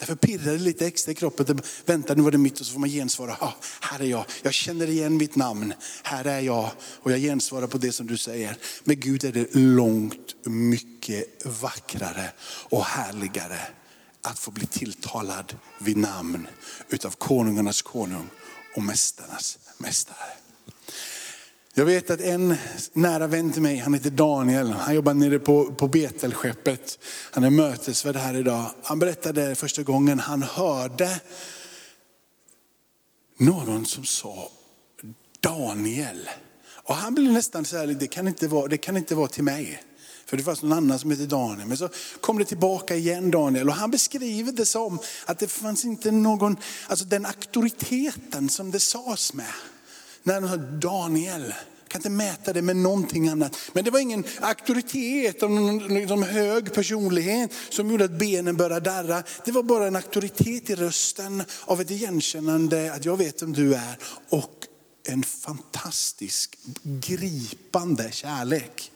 Därför 0.00 0.14
pirrar 0.14 0.52
det 0.52 0.58
lite 0.58 0.86
extra 0.86 1.12
i 1.12 1.14
kroppen. 1.14 1.62
Vänta 1.86 2.14
nu 2.14 2.22
var 2.22 2.30
det 2.30 2.38
mitt 2.38 2.60
och 2.60 2.66
så 2.66 2.72
får 2.72 2.80
man 2.80 2.88
gensvara. 2.88 3.36
Ah, 3.40 3.52
här 3.80 4.00
är 4.00 4.04
jag, 4.04 4.24
jag 4.42 4.54
känner 4.54 4.90
igen 4.90 5.16
mitt 5.16 5.36
namn. 5.36 5.74
Här 6.02 6.24
är 6.24 6.40
jag 6.40 6.70
och 6.80 7.12
jag 7.12 7.20
gensvarar 7.20 7.66
på 7.66 7.78
det 7.78 7.92
som 7.92 8.06
du 8.06 8.16
säger. 8.16 8.56
Med 8.84 9.00
Gud 9.00 9.24
är 9.24 9.32
det 9.32 9.54
långt 9.54 10.46
mycket 10.46 11.46
vackrare 11.46 12.32
och 12.42 12.84
härligare 12.84 13.60
att 14.22 14.38
få 14.38 14.50
bli 14.50 14.66
tilltalad 14.66 15.56
vid 15.78 15.96
namn 15.96 16.46
utav 16.88 17.10
konungarnas 17.10 17.82
konung 17.82 18.28
och 18.76 18.82
mästarnas 18.82 19.58
mästare. 19.78 20.32
Jag 21.74 21.84
vet 21.84 22.10
att 22.10 22.20
en 22.20 22.56
nära 22.92 23.26
vän 23.26 23.52
till 23.52 23.62
mig, 23.62 23.76
han 23.76 23.94
heter 23.94 24.10
Daniel, 24.10 24.70
han 24.70 24.94
jobbar 24.94 25.14
nere 25.14 25.38
på, 25.38 25.72
på 25.72 25.88
Betelskeppet. 25.88 26.98
Han 27.30 27.44
är 27.44 27.50
mötesvärd 27.50 28.16
här 28.16 28.36
idag. 28.36 28.70
Han 28.82 28.98
berättade 28.98 29.54
första 29.54 29.82
gången 29.82 30.18
han 30.18 30.42
hörde 30.42 31.20
någon 33.38 33.86
som 33.86 34.04
sa 34.04 34.48
Daniel. 35.40 36.28
Och 36.72 36.94
han 36.94 37.14
blev 37.14 37.32
nästan 37.32 37.64
så 37.64 37.76
här, 37.76 37.86
det 37.86 38.06
kan 38.06 38.28
inte 38.28 38.48
vara, 38.48 38.68
det 38.68 38.78
kan 38.78 38.96
inte 38.96 39.14
vara 39.14 39.28
till 39.28 39.44
mig. 39.44 39.82
För 40.26 40.36
det 40.36 40.42
fanns 40.42 40.62
någon 40.62 40.72
annan 40.72 40.98
som 40.98 41.10
hette 41.10 41.26
Daniel. 41.26 41.68
Men 41.68 41.76
så 41.76 41.88
kom 42.20 42.38
det 42.38 42.44
tillbaka 42.44 42.96
igen 42.96 43.30
Daniel. 43.30 43.68
Och 43.68 43.74
han 43.74 43.90
beskriver 43.90 44.52
det 44.52 44.66
som 44.66 44.98
att 45.26 45.38
det 45.38 45.48
fanns 45.48 45.84
inte 45.84 46.10
någon, 46.10 46.56
alltså 46.88 47.04
den 47.04 47.26
auktoriteten 47.26 48.48
som 48.48 48.70
det 48.70 48.80
sades 48.80 49.34
med. 49.34 49.52
När 50.22 50.40
han 50.40 50.48
sa 50.48 50.56
Daniel, 50.56 51.54
kan 51.88 51.98
inte 51.98 52.10
mäta 52.10 52.52
det 52.52 52.62
med 52.62 52.76
någonting 52.76 53.28
annat. 53.28 53.56
Men 53.72 53.84
det 53.84 53.90
var 53.90 54.00
ingen 54.00 54.24
auktoritet 54.40 55.40
någon 55.40 55.94
liksom 55.94 56.22
hög 56.22 56.74
personlighet 56.74 57.50
som 57.70 57.90
gjorde 57.90 58.04
att 58.04 58.18
benen 58.18 58.56
började 58.56 58.90
darra. 58.90 59.22
Det 59.44 59.52
var 59.52 59.62
bara 59.62 59.86
en 59.86 59.96
auktoritet 59.96 60.70
i 60.70 60.74
rösten 60.74 61.42
av 61.64 61.80
ett 61.80 61.90
igenkännande 61.90 62.92
att 62.92 63.04
jag 63.04 63.16
vet 63.16 63.42
vem 63.42 63.52
du 63.52 63.74
är. 63.74 63.98
Och 64.28 64.66
en 65.08 65.22
fantastisk, 65.22 66.58
gripande 66.82 68.12
kärlek. 68.12 68.92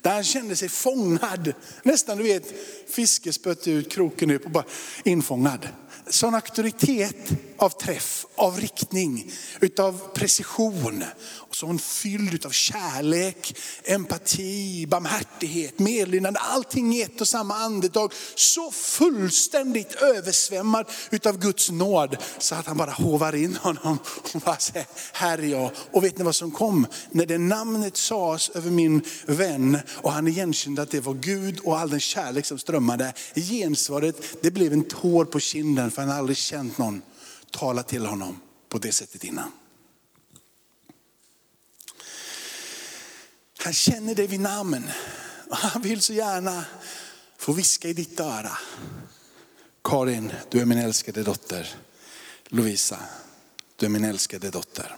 Där 0.00 0.14
han 0.14 0.24
kände 0.24 0.56
sig 0.56 0.68
fångad. 0.68 1.52
Nästan 1.82 2.18
du 2.18 2.24
vet, 2.24 2.54
fiskespött 2.88 3.68
ut, 3.68 3.92
kroken 3.92 4.30
upp 4.30 4.44
och 4.44 4.50
bara 4.50 4.64
infångad. 5.04 5.68
Sån 6.10 6.34
auktoritet 6.34 7.30
av 7.56 7.68
träff, 7.68 8.26
av 8.34 8.60
riktning, 8.60 9.32
utav 9.60 10.00
precision. 10.14 11.04
Och 11.52 11.56
så 11.56 11.66
hon 11.66 11.78
fylld 11.78 12.46
av 12.46 12.50
kärlek, 12.50 13.58
empati, 13.84 14.86
barmhärtighet, 14.86 15.78
medlidande. 15.78 16.40
Allting 16.40 16.94
i 16.94 17.02
ett 17.02 17.20
och 17.20 17.28
samma 17.28 17.54
andetag. 17.54 18.12
Så 18.34 18.70
fullständigt 18.70 19.94
översvämmad 19.94 20.86
utav 21.10 21.38
Guds 21.38 21.70
nåd. 21.70 22.16
Så 22.38 22.54
att 22.54 22.66
han 22.66 22.76
bara 22.76 22.90
hovar 22.90 23.34
in 23.34 23.56
honom 23.56 23.98
och 24.34 24.40
bara 24.40 24.56
säger, 24.56 24.86
här 25.12 25.38
är 25.38 25.42
jag. 25.42 25.70
Och 25.92 26.04
vet 26.04 26.18
ni 26.18 26.24
vad 26.24 26.34
som 26.34 26.50
kom? 26.50 26.86
När 27.10 27.26
det 27.26 27.38
namnet 27.38 27.96
sades 27.96 28.48
över 28.48 28.70
min 28.70 29.02
vän 29.26 29.78
och 29.90 30.12
han 30.12 30.28
igenkände 30.28 30.82
att 30.82 30.90
det 30.90 31.00
var 31.00 31.14
Gud 31.14 31.60
och 31.60 31.78
all 31.78 31.90
den 31.90 32.00
kärlek 32.00 32.46
som 32.46 32.58
strömmade. 32.58 33.12
Gensvaret, 33.34 34.42
det 34.42 34.50
blev 34.50 34.72
en 34.72 34.84
tår 34.84 35.24
på 35.24 35.40
kinden 35.40 35.90
för 35.90 36.01
han 36.02 36.10
har 36.10 36.18
aldrig 36.18 36.36
känt 36.36 36.78
någon 36.78 37.02
tala 37.50 37.82
till 37.82 38.06
honom 38.06 38.40
på 38.68 38.78
det 38.78 38.92
sättet 38.92 39.24
innan. 39.24 39.52
Han 43.58 43.72
känner 43.72 44.14
dig 44.14 44.26
vid 44.26 44.40
namn. 44.40 44.90
Han 45.50 45.82
vill 45.82 46.02
så 46.02 46.12
gärna 46.12 46.64
få 47.36 47.52
viska 47.52 47.88
i 47.88 47.92
ditt 47.92 48.20
öra. 48.20 48.58
Karin, 49.84 50.32
du 50.50 50.60
är 50.60 50.64
min 50.64 50.78
älskade 50.78 51.22
dotter. 51.22 51.74
Lovisa, 52.46 52.98
du 53.76 53.86
är 53.86 53.90
min 53.90 54.04
älskade 54.04 54.50
dotter. 54.50 54.96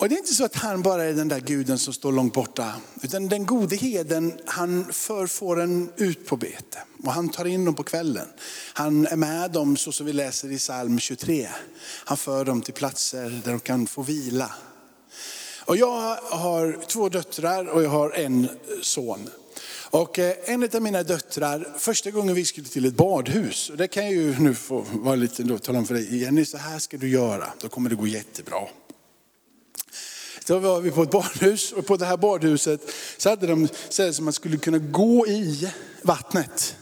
Och 0.00 0.08
det 0.08 0.14
är 0.14 0.18
inte 0.18 0.34
så 0.34 0.44
att 0.44 0.54
han 0.54 0.82
bara 0.82 1.04
är 1.04 1.12
den 1.12 1.28
där 1.28 1.40
guden 1.40 1.78
som 1.78 1.94
står 1.94 2.12
långt 2.12 2.34
borta. 2.34 2.72
Utan 3.02 3.28
den 3.28 3.46
gode 3.46 3.76
heden, 3.76 4.32
han 4.46 4.92
för 4.92 5.26
fåren 5.26 5.92
ut 5.96 6.26
på 6.26 6.36
bete. 6.36 6.78
Och 7.04 7.12
han 7.12 7.28
tar 7.28 7.44
in 7.44 7.64
dem 7.64 7.74
på 7.74 7.82
kvällen. 7.82 8.26
Han 8.72 9.06
är 9.06 9.16
med 9.16 9.50
dem 9.50 9.76
så 9.76 9.92
som 9.92 10.06
vi 10.06 10.12
läser 10.12 10.52
i 10.52 10.58
psalm 10.58 10.98
23. 10.98 11.48
Han 12.04 12.16
för 12.16 12.44
dem 12.44 12.62
till 12.62 12.74
platser 12.74 13.40
där 13.44 13.50
de 13.50 13.60
kan 13.60 13.86
få 13.86 14.02
vila. 14.02 14.52
Och 15.64 15.76
jag 15.76 16.16
har 16.16 16.86
två 16.86 17.08
döttrar 17.08 17.66
och 17.66 17.82
jag 17.82 17.90
har 17.90 18.10
en 18.10 18.48
son. 18.82 19.30
Och 19.90 20.18
eh, 20.18 20.34
en 20.44 20.68
av 20.74 20.82
mina 20.82 21.02
döttrar, 21.02 21.74
första 21.78 22.10
gången 22.10 22.34
vi 22.34 22.44
skulle 22.44 22.68
till 22.68 22.84
ett 22.84 22.94
badhus, 22.94 23.70
och 23.70 23.76
det 23.76 23.88
kan 23.88 24.04
jag 24.04 24.12
ju 24.12 24.38
nu 24.38 24.54
få 24.54 24.84
vara 24.92 25.16
lite, 25.16 25.42
då, 25.42 25.58
tala 25.58 25.78
om 25.78 25.86
för 25.86 25.94
dig, 25.94 26.18
Jenny 26.22 26.44
så 26.44 26.56
här 26.58 26.78
ska 26.78 26.96
du 26.96 27.08
göra, 27.08 27.52
då 27.60 27.68
kommer 27.68 27.90
det 27.90 27.96
gå 27.96 28.06
jättebra. 28.06 28.68
Så 30.48 30.58
var 30.58 30.80
vi 30.80 30.90
på 30.90 31.02
ett 31.02 31.10
badhus 31.10 31.72
och 31.72 31.86
på 31.86 31.96
det 31.96 32.06
här 32.06 32.16
badhuset 32.16 32.80
så 33.18 33.28
hade 33.28 33.46
de 33.46 33.68
så 33.88 34.12
som 34.12 34.24
man 34.24 34.32
skulle 34.32 34.56
kunna 34.56 34.78
gå 34.78 35.26
i 35.26 35.68
vattnet. 36.02 36.76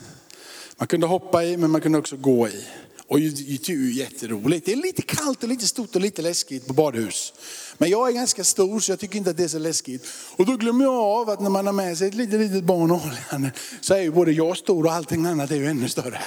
Man 0.77 0.89
kunde 0.89 1.07
hoppa 1.07 1.45
i 1.45 1.57
men 1.57 1.71
man 1.71 1.81
kunde 1.81 1.99
också 1.99 2.17
gå 2.17 2.49
i. 2.49 2.65
Och 3.07 3.21
det 3.21 3.69
är 3.69 3.71
ju 3.71 3.93
jätteroligt. 3.93 4.67
Det 4.67 4.73
är 4.73 4.77
lite 4.77 5.03
kallt 5.03 5.43
och 5.43 5.49
lite 5.49 5.67
stort 5.67 5.97
och 5.97 6.01
lite 6.01 6.23
läskigt 6.23 6.67
på 6.67 6.73
badhus. 6.73 7.33
Men 7.79 7.91
jag 7.91 8.09
är 8.09 8.13
ganska 8.13 8.45
stor 8.45 8.81
så 8.81 8.93
jag 8.93 9.01
tycker 9.01 9.19
inte 9.19 9.31
att 9.31 9.37
det 9.37 9.45
är 9.45 9.49
så 9.49 9.59
läskigt. 9.59 10.07
Och 10.37 10.47
då 10.47 10.57
glömmer 10.57 10.85
jag 10.85 10.95
av 10.95 11.31
att 11.31 11.41
när 11.41 11.51
man 11.51 11.67
har 11.67 11.73
med 11.73 11.99
sig 11.99 12.09
ett 12.09 12.15
litet, 12.15 12.41
litet 12.41 12.65
barn 12.65 12.91
och 12.91 12.99
håller 12.99 13.53
så 13.81 13.95
är 13.95 14.01
ju 14.01 14.11
både 14.11 14.33
jag 14.33 14.57
stor 14.57 14.85
och 14.85 14.93
allting 14.93 15.27
annat 15.27 15.51
är 15.51 15.57
ju 15.57 15.67
ännu 15.67 15.89
större. 15.89 16.21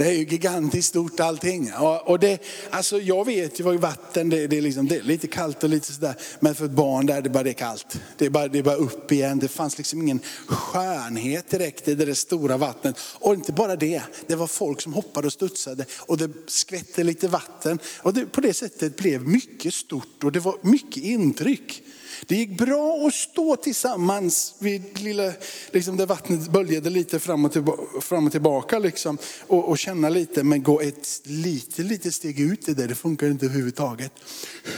Det 0.00 0.06
är 0.06 0.12
ju 0.12 0.24
gigantiskt 0.24 0.88
stort 0.88 1.20
allting. 1.20 1.72
Och 2.04 2.18
det, 2.18 2.42
alltså 2.70 3.00
jag 3.00 3.24
vet 3.24 3.60
ju 3.60 3.64
vad 3.64 3.76
vatten, 3.76 4.30
det, 4.30 4.46
det, 4.46 4.58
är 4.58 4.62
liksom, 4.62 4.88
det 4.88 4.96
är 4.96 5.02
lite 5.02 5.26
kallt 5.26 5.64
och 5.64 5.70
lite 5.70 5.92
sådär. 5.92 6.14
Men 6.40 6.54
för 6.54 6.64
ett 6.64 6.70
barn 6.70 7.06
där, 7.06 7.22
det 7.22 7.28
är 7.28 7.30
bara 7.30 7.42
det 7.42 7.50
är 7.50 7.54
kallt. 7.54 8.00
Det 8.18 8.26
är 8.26 8.30
bara, 8.30 8.48
det 8.48 8.58
är 8.58 8.62
bara 8.62 8.74
upp 8.74 9.12
igen. 9.12 9.38
Det 9.38 9.48
fanns 9.48 9.78
liksom 9.78 10.02
ingen 10.02 10.20
skönhet 10.46 11.50
direkt 11.50 11.88
i 11.88 11.94
det 11.94 12.04
där 12.04 12.14
stora 12.14 12.56
vattnet. 12.56 12.96
Och 13.00 13.34
inte 13.34 13.52
bara 13.52 13.76
det, 13.76 14.02
det 14.26 14.34
var 14.34 14.46
folk 14.46 14.80
som 14.80 14.92
hoppade 14.92 15.26
och 15.26 15.32
studsade 15.32 15.84
och 15.98 16.18
det 16.18 16.30
skvätte 16.46 17.04
lite 17.04 17.28
vatten. 17.28 17.78
Och 18.02 18.14
det, 18.14 18.26
på 18.26 18.40
det 18.40 18.54
sättet 18.54 18.96
blev 18.96 19.28
mycket 19.28 19.74
stort 19.74 20.24
och 20.24 20.32
det 20.32 20.40
var 20.40 20.56
mycket 20.62 21.02
intryck. 21.02 21.82
Det 22.26 22.36
gick 22.36 22.58
bra 22.58 23.06
att 23.06 23.14
stå 23.14 23.56
tillsammans 23.56 24.54
vid 24.58 25.00
lilla, 25.00 25.32
liksom 25.70 25.96
där 25.96 26.06
vattnet 26.06 26.52
böljade 26.52 26.90
lite 26.90 27.18
fram 27.18 27.44
och, 27.44 27.52
tillbaka, 27.52 28.00
fram 28.00 28.26
och 28.26 28.32
tillbaka 28.32 28.78
liksom, 28.78 29.18
och, 29.46 29.68
och, 29.68 29.78
känna 29.78 30.08
lite, 30.08 30.42
men 30.42 30.62
gå 30.62 30.80
ett 30.80 31.20
lite, 31.24 31.82
lite 31.82 32.12
steg 32.12 32.40
ut 32.40 32.68
i 32.68 32.74
det, 32.74 32.86
det 32.86 32.94
funkar 32.94 33.26
inte 33.26 33.46
överhuvudtaget. 33.46 34.12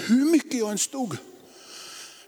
Hur 0.07 0.25
mycket 0.25 0.59
jag 0.59 0.71
än 0.71 0.79
stod, 0.79 1.17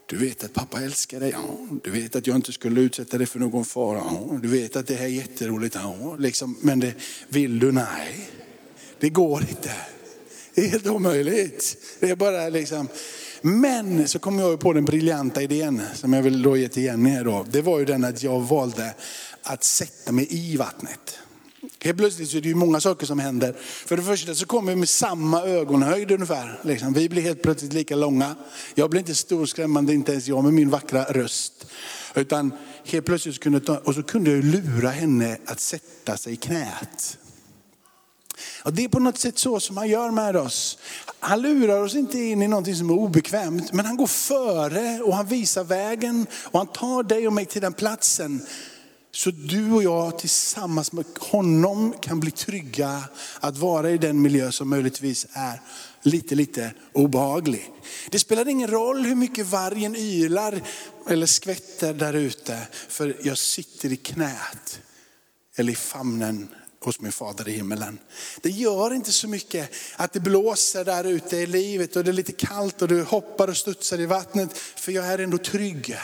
du 0.06 0.16
vet 0.16 0.44
att 0.44 0.52
pappa 0.52 0.80
älskar 0.80 1.20
dig. 1.20 1.30
Ja. 1.30 1.78
Du 1.84 1.90
vet 1.90 2.16
att 2.16 2.26
jag 2.26 2.36
inte 2.36 2.52
skulle 2.52 2.80
utsätta 2.80 3.18
dig 3.18 3.26
för 3.26 3.38
någon 3.38 3.64
fara. 3.64 4.02
Ja. 4.04 4.38
Du 4.42 4.48
vet 4.48 4.76
att 4.76 4.86
det 4.86 4.94
här 4.94 5.04
är 5.04 5.08
jätteroligt. 5.08 5.74
Ja. 5.74 6.16
Liksom, 6.18 6.56
men 6.60 6.80
det, 6.80 6.94
vill 7.28 7.58
du? 7.58 7.72
Nej, 7.72 8.28
det 9.00 9.08
går 9.08 9.40
inte. 9.40 9.72
Det 10.54 10.64
är 10.64 10.68
helt 10.68 10.86
omöjligt. 10.86 11.76
Det 12.00 12.10
är 12.10 12.16
bara 12.16 12.48
liksom, 12.48 12.88
men 13.46 14.08
så 14.08 14.18
kom 14.18 14.38
jag 14.38 14.60
på 14.60 14.72
den 14.72 14.84
briljanta 14.84 15.42
idén 15.42 15.82
som 15.94 16.12
jag 16.12 16.22
vill 16.22 16.42
då 16.42 16.56
ge 16.56 16.68
till 16.68 16.82
Jenny 16.82 17.10
här 17.10 17.24
då. 17.24 17.46
Det 17.50 17.62
var 17.62 17.78
ju 17.78 17.84
den 17.84 18.04
att 18.04 18.22
jag 18.22 18.40
valde 18.40 18.94
att 19.42 19.64
sätta 19.64 20.12
mig 20.12 20.26
i 20.30 20.56
vattnet. 20.56 21.18
Helt 21.80 21.98
plötsligt 21.98 22.30
så 22.30 22.36
är 22.36 22.40
det 22.40 22.48
ju 22.48 22.54
många 22.54 22.80
saker 22.80 23.06
som 23.06 23.18
händer. 23.18 23.54
För 23.60 23.96
det 23.96 24.02
första 24.02 24.34
så 24.34 24.46
kommer 24.46 24.72
vi 24.72 24.76
med 24.76 24.88
samma 24.88 25.42
ögonhöjd 25.42 26.10
ungefär. 26.10 26.60
Liksom. 26.62 26.92
Vi 26.92 27.08
blir 27.08 27.22
helt 27.22 27.42
plötsligt 27.42 27.72
lika 27.72 27.96
långa. 27.96 28.34
Jag 28.74 28.90
blir 28.90 29.00
inte 29.00 29.14
storskrämmande, 29.14 29.94
inte 29.94 30.12
ens 30.12 30.28
jag 30.28 30.44
med 30.44 30.52
min 30.52 30.70
vackra 30.70 31.04
röst. 31.04 31.66
Utan 32.14 32.52
helt 32.84 33.06
plötsligt 33.06 33.34
så 33.34 33.40
kunde 33.40 33.58
jag 33.58 33.66
ta, 33.66 33.78
och 33.78 33.94
så 33.94 34.02
kunde 34.02 34.30
jag 34.30 34.44
lura 34.44 34.88
henne 34.88 35.38
att 35.46 35.60
sätta 35.60 36.16
sig 36.16 36.32
i 36.32 36.36
knät. 36.36 37.18
Och 38.62 38.72
det 38.72 38.84
är 38.84 38.88
på 38.88 38.98
något 38.98 39.18
sätt 39.18 39.38
så 39.38 39.60
som 39.60 39.76
han 39.76 39.88
gör 39.88 40.10
med 40.10 40.36
oss. 40.36 40.78
Han 41.20 41.42
lurar 41.42 41.82
oss 41.82 41.94
inte 41.94 42.18
in 42.18 42.42
i 42.42 42.48
någonting 42.48 42.76
som 42.76 42.90
är 42.90 42.94
obekvämt, 42.94 43.72
men 43.72 43.86
han 43.86 43.96
går 43.96 44.06
före 44.06 45.00
och 45.02 45.16
han 45.16 45.26
visar 45.26 45.64
vägen 45.64 46.26
och 46.44 46.58
han 46.58 46.66
tar 46.66 47.02
dig 47.02 47.26
och 47.26 47.32
mig 47.32 47.46
till 47.46 47.62
den 47.62 47.72
platsen. 47.72 48.46
Så 49.14 49.30
du 49.30 49.72
och 49.72 49.82
jag 49.82 50.18
tillsammans 50.18 50.92
med 50.92 51.04
honom 51.20 51.94
kan 52.00 52.20
bli 52.20 52.30
trygga 52.30 53.04
att 53.40 53.56
vara 53.58 53.90
i 53.90 53.98
den 53.98 54.22
miljö 54.22 54.52
som 54.52 54.68
möjligtvis 54.68 55.26
är 55.32 55.60
lite, 56.02 56.34
lite 56.34 56.72
obehaglig. 56.92 57.70
Det 58.10 58.18
spelar 58.18 58.48
ingen 58.48 58.70
roll 58.70 59.04
hur 59.04 59.14
mycket 59.14 59.46
vargen 59.46 59.96
ylar 59.96 60.60
eller 61.08 61.26
skvätter 61.26 61.94
där 61.94 62.12
ute, 62.12 62.58
för 62.88 63.16
jag 63.22 63.38
sitter 63.38 63.92
i 63.92 63.96
knät 63.96 64.80
eller 65.56 65.72
i 65.72 65.76
famnen 65.76 66.48
hos 66.84 67.00
min 67.00 67.12
fader 67.12 67.48
i 67.48 67.52
himmelen. 67.52 67.98
Det 68.40 68.50
gör 68.50 68.94
inte 68.94 69.12
så 69.12 69.28
mycket 69.28 69.70
att 69.96 70.12
det 70.12 70.20
blåser 70.20 70.84
där 70.84 71.04
ute 71.04 71.36
i 71.36 71.46
livet 71.46 71.96
och 71.96 72.04
det 72.04 72.10
är 72.10 72.12
lite 72.12 72.32
kallt 72.32 72.82
och 72.82 72.88
du 72.88 73.02
hoppar 73.02 73.48
och 73.48 73.56
studsar 73.56 74.00
i 74.00 74.06
vattnet. 74.06 74.58
För 74.58 74.92
jag 74.92 75.06
är 75.06 75.18
ändå 75.18 75.38
trygg 75.38 75.96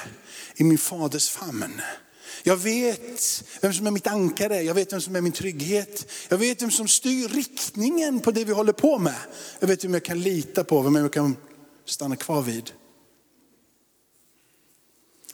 i 0.55 0.65
min 0.65 0.79
faders 0.79 1.29
famn. 1.29 1.81
Jag 2.43 2.57
vet 2.57 3.45
vem 3.61 3.73
som 3.73 3.87
är 3.87 3.91
mitt 3.91 4.07
ankare, 4.07 4.63
jag 4.63 4.75
vet 4.75 4.93
vem 4.93 5.01
som 5.01 5.17
är 5.17 5.21
min 5.21 5.33
trygghet. 5.33 6.07
Jag 6.29 6.39
vet 6.39 6.63
vem 6.63 6.71
som 6.71 6.89
styr 6.89 7.29
riktningen 7.29 8.21
på 8.21 8.31
det 8.31 8.45
vi 8.45 8.53
håller 8.53 8.73
på 8.73 8.99
med. 8.99 9.21
Jag 9.59 9.69
vet 9.69 9.85
vem 9.85 9.95
jag 9.95 10.05
kan 10.05 10.21
lita 10.21 10.65
på, 10.65 10.83
vem 10.83 10.97
jag 10.97 11.13
kan 11.13 11.37
stanna 11.85 12.17
kvar 12.17 12.43
vid. 12.43 12.71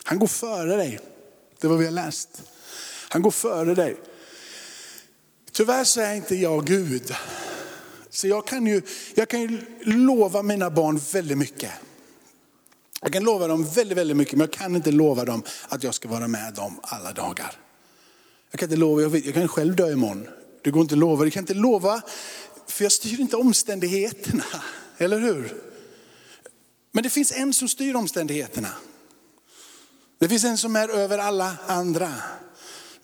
Han 0.05 0.19
går 0.19 0.27
före 0.27 0.77
dig. 0.77 1.01
Det 1.61 1.69
var 1.69 1.77
vi 1.77 1.85
har 1.85 1.93
läst. 1.93 2.43
Han 3.09 3.23
går 3.23 3.31
före 3.31 3.75
dig. 3.75 3.97
Tyvärr 5.57 5.85
så 5.85 6.01
är 6.01 6.15
inte 6.15 6.35
jag 6.35 6.67
Gud. 6.67 7.15
Så 8.11 8.29
jag 8.29 8.47
kan 8.47 8.67
ju, 8.67 8.83
jag 9.15 9.29
kan 9.29 9.41
ju 9.41 9.61
lova 9.81 10.43
mina 10.43 10.71
barn 10.71 11.01
väldigt 11.13 11.39
mycket. 11.39 11.71
Jag 13.01 13.13
kan 13.13 13.25
lova 13.25 13.47
dem 13.47 13.65
väldigt, 13.65 13.99
väldigt 13.99 14.17
mycket, 14.17 14.35
men 14.35 14.41
jag 14.41 14.53
kan 14.53 14.77
inte 14.77 14.91
lova 14.91 15.25
dem 15.25 15.43
att 15.69 15.83
jag 15.83 15.95
ska 15.95 16.09
vara 16.09 16.29
med 16.29 16.55
dem 16.55 16.81
alla 16.83 17.13
dagar. 17.13 17.53
Jag 18.51 18.61
kan 18.61 18.67
inte 18.67 18.77
lova, 18.77 19.03
jag, 19.03 19.11
vet, 19.11 19.25
jag 19.25 19.35
kan 19.35 19.49
själv 19.49 19.77
dö 19.77 19.93
imorgon. 19.93 20.29
Det 20.63 20.71
går 20.71 20.83
inte 20.83 20.95
att 20.95 20.99
lova, 20.99 21.25
jag 21.25 21.33
kan 21.33 21.43
inte 21.43 21.55
lova, 21.55 22.03
för 22.67 22.85
jag 22.85 22.93
styr 22.93 23.21
inte 23.21 23.37
omständigheterna. 23.37 24.45
Eller 24.99 25.19
hur? 25.19 25.63
Men 26.93 27.03
det 27.03 27.11
finns 27.11 27.33
en 27.33 27.53
som 27.53 27.69
styr 27.69 27.95
omständigheterna. 27.95 28.71
Det 30.19 30.29
finns 30.29 30.45
en 30.45 30.59
som 30.59 30.77
är 30.77 30.89
över 30.89 31.19
alla 31.19 31.57
andra. 31.67 32.13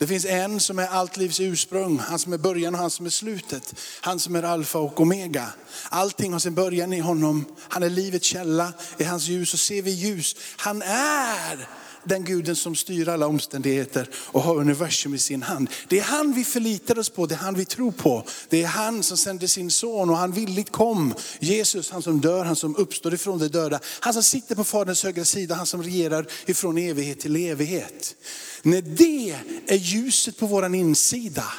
Det 0.02 0.06
finns 0.06 0.25
en 0.25 0.61
som 0.61 0.78
är 0.78 0.87
allt 0.87 1.16
livs 1.16 1.40
ursprung, 1.40 1.99
han 1.99 2.18
som 2.18 2.32
är 2.32 2.38
början 2.38 2.75
och 2.75 2.80
han 2.80 2.90
som 2.90 3.06
är 3.06 3.11
slutet. 3.11 3.75
Han 4.00 4.21
som 4.21 4.37
är 4.37 4.42
alfa 4.42 4.78
och 4.78 5.00
omega. 5.00 5.49
Allting 5.88 6.32
har 6.32 6.38
sin 6.40 6.54
början 6.54 6.92
i 6.92 6.99
honom. 6.99 7.44
Han 7.59 7.82
är 7.82 7.90
livets 7.90 8.26
källa, 8.26 8.73
i 8.99 9.04
hans 9.04 9.28
ljus 9.28 9.50
så 9.50 9.56
ser 9.56 9.82
vi 9.82 9.90
ljus. 9.90 10.37
Han 10.56 10.82
är 10.82 11.68
den 12.04 12.25
guden 12.25 12.56
som 12.56 12.76
styr 12.76 13.09
alla 13.09 13.26
omständigheter 13.26 14.09
och 14.14 14.42
har 14.42 14.56
universum 14.56 15.14
i 15.14 15.18
sin 15.18 15.42
hand. 15.42 15.71
Det 15.88 15.99
är 15.99 16.02
han 16.02 16.32
vi 16.32 16.44
förlitar 16.44 16.99
oss 16.99 17.09
på, 17.09 17.26
det 17.26 17.35
är 17.35 17.38
han 17.38 17.54
vi 17.54 17.64
tror 17.64 17.92
på. 17.92 18.25
Det 18.49 18.62
är 18.62 18.66
han 18.66 19.02
som 19.02 19.16
sände 19.16 19.49
sin 19.49 19.71
son 19.71 20.11
och 20.11 20.16
han 20.16 20.32
villigt 20.32 20.73
kom. 20.73 21.14
Jesus, 21.40 21.90
han 21.90 22.02
som 22.02 22.21
dör, 22.21 22.44
han 22.44 22.56
som 22.56 22.76
uppstår 22.76 23.14
ifrån 23.14 23.38
de 23.38 23.49
döda. 23.49 23.80
Han 24.00 24.12
som 24.12 24.23
sitter 24.23 24.54
på 24.54 24.64
faderns 24.64 25.02
högra 25.04 25.25
sida, 25.25 25.54
han 25.54 25.66
som 25.66 25.82
regerar 25.82 26.26
ifrån 26.47 26.78
evighet 26.78 27.21
till 27.21 27.37
evighet. 27.37 28.16
När 28.62 28.83
det 28.83 29.31
är 29.66 29.76
ljuset 29.76 30.38
på 30.38 30.47
våran 30.47 30.75
insida 30.75 31.52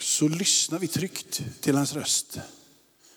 så 0.00 0.28
lyssnar 0.28 0.78
vi 0.78 0.88
tryggt 0.88 1.42
till 1.60 1.76
hans 1.76 1.92
röst. 1.92 2.38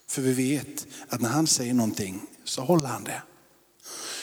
För 0.08 0.22
vi 0.22 0.34
vet 0.34 0.88
att 1.10 1.22
när 1.22 1.30
han 1.30 1.48
säger 1.48 1.74
någonting 1.74 2.22
så 2.44 2.62
håller 2.62 2.88
han 2.88 3.04
det. 3.04 3.22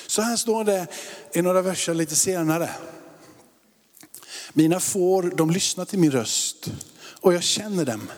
Så 0.07 0.23
här 0.23 0.37
står 0.37 0.64
det 0.64 0.87
i 1.35 1.42
några 1.42 1.62
verser 1.62 1.95
lite 1.95 2.16
senare. 2.16 2.71
Mina 4.52 4.80
får, 4.80 5.23
de 5.23 5.50
lyssnar 5.50 5.85
till 5.85 5.99
min 5.99 6.11
röst 6.11 6.71
och 7.21 7.35
jag 7.35 7.42
känner 7.42 7.85
dem 7.85 8.11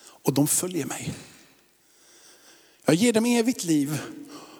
och 0.00 0.32
de 0.32 0.48
följer 0.48 0.86
mig. 0.86 1.14
Jag 2.84 2.94
ger 2.94 3.12
dem 3.12 3.26
evigt 3.26 3.64
liv 3.64 4.00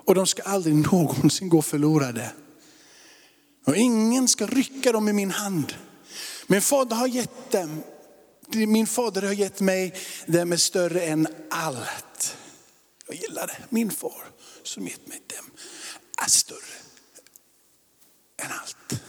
och 0.05 0.15
de 0.15 0.27
ska 0.27 0.43
aldrig 0.43 0.75
någonsin 0.75 1.49
gå 1.49 1.63
förlorade. 1.63 2.33
Och 3.69 3.77
ingen 3.77 4.29
ska 4.29 4.47
rycka 4.47 4.93
dem 4.93 5.09
i 5.09 5.13
min 5.13 5.31
hand. 5.31 5.75
Min 6.47 6.63
fader 6.63 6.97
har 6.97 7.07
gett 7.07 7.51
dem, 7.51 7.83
min 8.49 8.87
fader 8.87 9.23
har 9.23 9.33
gett 9.33 9.61
mig, 9.61 9.95
dem 10.27 10.53
är 10.53 10.57
större 10.57 11.01
än 11.01 11.29
allt. 11.51 12.37
Jag 13.07 13.17
gillar 13.17 13.47
det, 13.47 13.57
min 13.69 13.91
far 13.91 14.25
som 14.63 14.87
gett 14.87 15.07
mig 15.07 15.23
dem 15.27 15.51
är 16.19 16.31
större 16.31 16.59
än 18.43 18.51
allt. 18.53 18.77
Allt. 18.93 19.03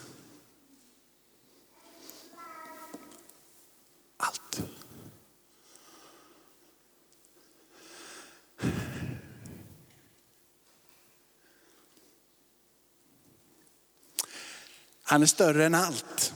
Han 15.09 15.21
är 15.21 15.25
större 15.25 15.65
än 15.65 15.75
allt. 15.75 16.33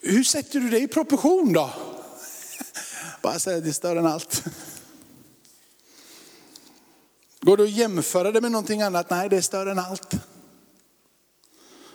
Hur 0.00 0.24
sätter 0.24 0.60
du 0.60 0.70
det 0.70 0.78
i 0.78 0.88
proportion 0.88 1.52
då? 1.52 1.70
Bara 3.22 3.38
säga 3.38 3.60
det 3.60 3.68
är 3.68 3.72
större 3.72 3.98
än 3.98 4.06
allt. 4.06 4.44
Går 7.40 7.56
det 7.56 7.62
att 7.62 7.70
jämföra 7.70 8.32
det 8.32 8.40
med 8.40 8.52
någonting 8.52 8.82
annat? 8.82 9.10
Nej, 9.10 9.28
det 9.28 9.36
är 9.36 9.40
större 9.40 9.70
än 9.70 9.78
allt. 9.78 10.14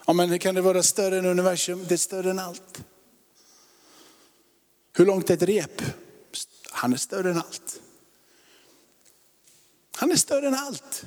Ja, 0.08 0.14
men 0.14 0.40
kan 0.40 0.56
det 0.56 0.62
vara 0.62 0.84
större 0.84 1.18
än 1.18 1.26
universum? 1.26 1.86
Det 1.88 1.96
är 1.96 1.98
större 1.98 2.30
än 2.30 2.40
allt. 2.40 2.84
Hur 4.94 5.06
långt 5.06 5.30
är 5.30 5.34
ett 5.34 5.42
rep? 5.42 5.82
Han 6.72 6.94
är 6.94 6.98
större 6.98 7.32
än 7.32 7.38
allt. 7.38 7.82
Han 9.96 10.12
är 10.12 10.16
större 10.16 10.48
än 10.48 10.56
allt. 10.56 11.06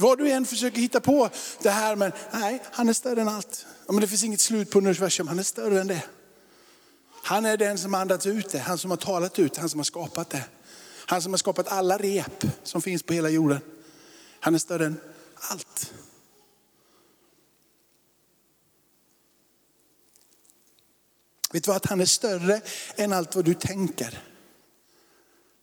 Vad 0.00 0.18
du 0.18 0.30
än 0.30 0.46
försöker 0.46 0.80
hitta 0.80 1.00
på 1.00 1.30
det 1.62 1.70
här, 1.70 1.96
men 1.96 2.12
nej, 2.32 2.62
han 2.72 2.88
är 2.88 2.92
större 2.92 3.20
än 3.20 3.28
allt. 3.28 3.66
Ja, 3.86 3.92
men 3.92 4.00
det 4.00 4.08
finns 4.08 4.24
inget 4.24 4.40
slut 4.40 4.70
på 4.70 4.78
universum, 4.78 5.28
han 5.28 5.38
är 5.38 5.42
större 5.42 5.80
än 5.80 5.86
det. 5.86 6.04
Han 7.22 7.46
är 7.46 7.56
den 7.56 7.78
som 7.78 7.94
har 7.94 8.00
andats 8.00 8.26
ut 8.26 8.50
det, 8.50 8.58
han 8.58 8.78
som 8.78 8.90
har 8.90 8.96
talat 8.98 9.38
ut 9.38 9.54
det, 9.54 9.60
han 9.60 9.68
som 9.70 9.80
har 9.80 9.84
skapat 9.84 10.30
det. 10.30 10.44
Han 11.06 11.22
som 11.22 11.32
har 11.32 11.38
skapat 11.38 11.68
alla 11.68 11.98
rep 11.98 12.44
som 12.62 12.82
finns 12.82 13.02
på 13.02 13.12
hela 13.12 13.28
jorden. 13.28 13.60
Han 14.40 14.54
är 14.54 14.58
större 14.58 14.86
än 14.86 15.00
allt. 15.34 15.92
Vet 21.52 21.64
du 21.64 21.68
vad? 21.68 21.76
Att 21.76 21.86
han 21.86 22.00
är 22.00 22.06
större 22.06 22.60
än 22.96 23.12
allt 23.12 23.34
vad 23.34 23.44
du 23.44 23.54
tänker. 23.54 24.10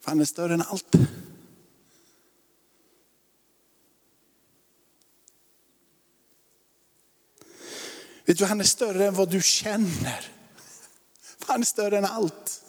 För 0.02 0.12
han 0.12 0.22
är 0.22 0.26
större 0.26 0.54
än 0.54 0.62
allt. 0.62 0.96
Vet 8.38 8.40
du, 8.40 8.46
han 8.46 8.60
är 8.60 8.66
större 8.66 9.08
än 9.08 9.14
vad 9.14 9.30
du 9.30 9.42
känner. 9.42 10.32
Han 11.46 11.62
är 11.62 11.66
större 11.66 11.98
än 11.98 12.06
allt. 12.06 12.64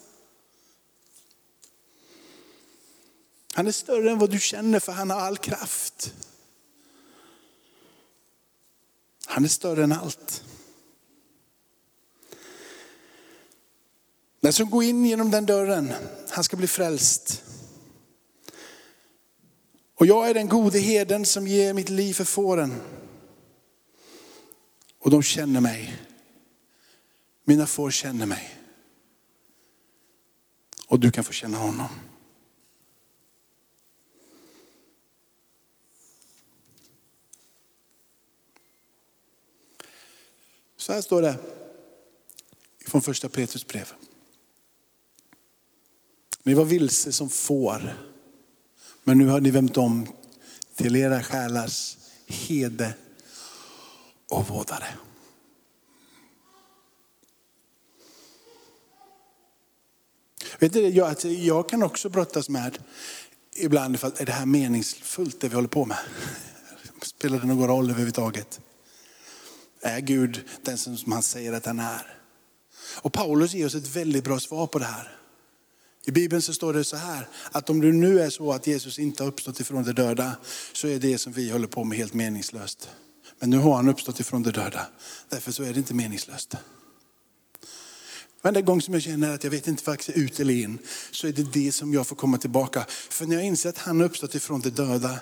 Han 3.53 3.67
är 3.67 3.71
större 3.71 4.11
än 4.11 4.19
vad 4.19 4.31
du 4.31 4.39
känner 4.39 4.79
för 4.79 4.91
han 4.91 5.09
har 5.09 5.19
all 5.19 5.37
kraft. 5.37 6.13
Han 9.25 9.43
är 9.43 9.49
större 9.49 9.83
än 9.83 9.91
allt. 9.91 10.43
Den 14.39 14.53
som 14.53 14.69
går 14.69 14.83
in 14.83 15.05
genom 15.05 15.31
den 15.31 15.45
dörren, 15.45 15.93
han 16.29 16.43
ska 16.43 16.57
bli 16.57 16.67
frälst. 16.67 17.43
Och 19.95 20.05
jag 20.05 20.29
är 20.29 20.33
den 20.33 20.49
gode 20.49 20.79
heden 20.79 21.25
som 21.25 21.47
ger 21.47 21.73
mitt 21.73 21.89
liv 21.89 22.13
för 22.13 22.25
fåren. 22.25 22.98
Och 24.99 25.11
de 25.11 25.23
känner 25.23 25.61
mig. 25.61 25.95
Mina 27.43 27.67
får 27.67 27.91
känner 27.91 28.25
mig. 28.25 28.55
Och 30.87 30.99
du 30.99 31.11
kan 31.11 31.23
få 31.23 31.33
känna 31.33 31.57
honom. 31.57 31.89
Så 40.77 40.93
här 40.93 41.01
står 41.01 41.21
det 41.21 41.37
från 42.85 43.01
första 43.01 43.29
Petrus 43.29 43.67
brev. 43.67 43.91
Ni 46.43 46.53
var 46.53 46.65
vilse 46.65 47.11
som 47.11 47.29
får, 47.29 47.93
men 49.03 49.17
nu 49.17 49.27
har 49.27 49.41
ni 49.41 49.51
vänt 49.51 49.77
om 49.77 50.07
till 50.75 50.95
era 50.95 51.23
själars 51.23 51.97
hede 52.25 52.93
och 54.29 54.47
vårdare. 54.47 54.87
Vet 60.59 60.73
du, 60.73 60.87
jag, 60.87 61.07
alltså, 61.07 61.27
jag 61.27 61.69
kan 61.69 61.83
också 61.83 62.09
brottas 62.09 62.49
med 62.49 62.77
ibland, 63.55 63.99
för 63.99 64.21
är 64.21 64.25
det 64.25 64.31
här 64.31 64.45
meningsfullt 64.45 65.41
det 65.41 65.49
vi 65.49 65.55
håller 65.55 65.67
på 65.67 65.85
med? 65.85 65.97
Spelar 67.01 67.39
det 67.39 67.47
någon 67.47 67.67
roll 67.67 67.89
överhuvudtaget? 67.89 68.59
Är 69.81 69.99
Gud 69.99 70.43
den 70.61 70.77
som 70.77 71.11
han 71.11 71.23
säger 71.23 71.53
att 71.53 71.65
han 71.65 71.79
är? 71.79 72.15
Och 73.01 73.13
Paulus 73.13 73.53
ger 73.53 73.65
oss 73.65 73.75
ett 73.75 73.95
väldigt 73.95 74.23
bra 74.23 74.39
svar 74.39 74.67
på 74.67 74.79
det 74.79 74.85
här. 74.85 75.15
I 76.05 76.11
Bibeln 76.11 76.41
så 76.41 76.53
står 76.53 76.73
det 76.73 76.83
så 76.83 76.97
här, 76.97 77.27
att 77.51 77.69
om 77.69 77.81
det 77.81 77.91
nu 77.91 78.19
är 78.19 78.29
så 78.29 78.51
att 78.51 78.67
Jesus 78.67 78.99
inte 78.99 79.23
har 79.23 79.27
uppstått 79.27 79.59
ifrån 79.59 79.83
de 79.83 79.91
döda, 79.91 80.35
så 80.73 80.87
är 80.87 80.99
det 80.99 81.17
som 81.17 81.33
vi 81.33 81.51
håller 81.51 81.67
på 81.67 81.83
med 81.83 81.97
helt 81.97 82.13
meningslöst. 82.13 82.89
Men 83.39 83.49
nu 83.49 83.57
har 83.57 83.75
han 83.75 83.89
uppstått 83.89 84.19
ifrån 84.19 84.43
de 84.43 84.51
döda, 84.51 84.87
därför 85.29 85.51
så 85.51 85.63
är 85.63 85.73
det 85.73 85.79
inte 85.79 85.93
meningslöst. 85.93 86.55
Varenda 88.41 88.61
gång 88.61 88.81
som 88.81 88.93
jag 88.93 89.03
känner 89.03 89.35
att 89.35 89.43
jag 89.43 89.51
vet 89.51 89.67
inte 89.67 89.83
vad 89.85 89.93
jag 89.93 90.03
ska 90.03 90.11
ut 90.11 90.39
eller 90.39 90.53
in, 90.53 90.79
så 91.11 91.27
är 91.27 91.31
det 91.31 91.53
det 91.53 91.71
som 91.71 91.93
jag 91.93 92.07
får 92.07 92.15
komma 92.15 92.37
tillbaka. 92.37 92.85
För 92.89 93.25
när 93.25 93.35
jag 93.35 93.45
inser 93.45 93.69
att 93.69 93.77
han 93.77 93.99
har 93.99 94.05
uppstått 94.05 94.35
ifrån 94.35 94.61
de 94.61 94.69
döda, 94.69 95.19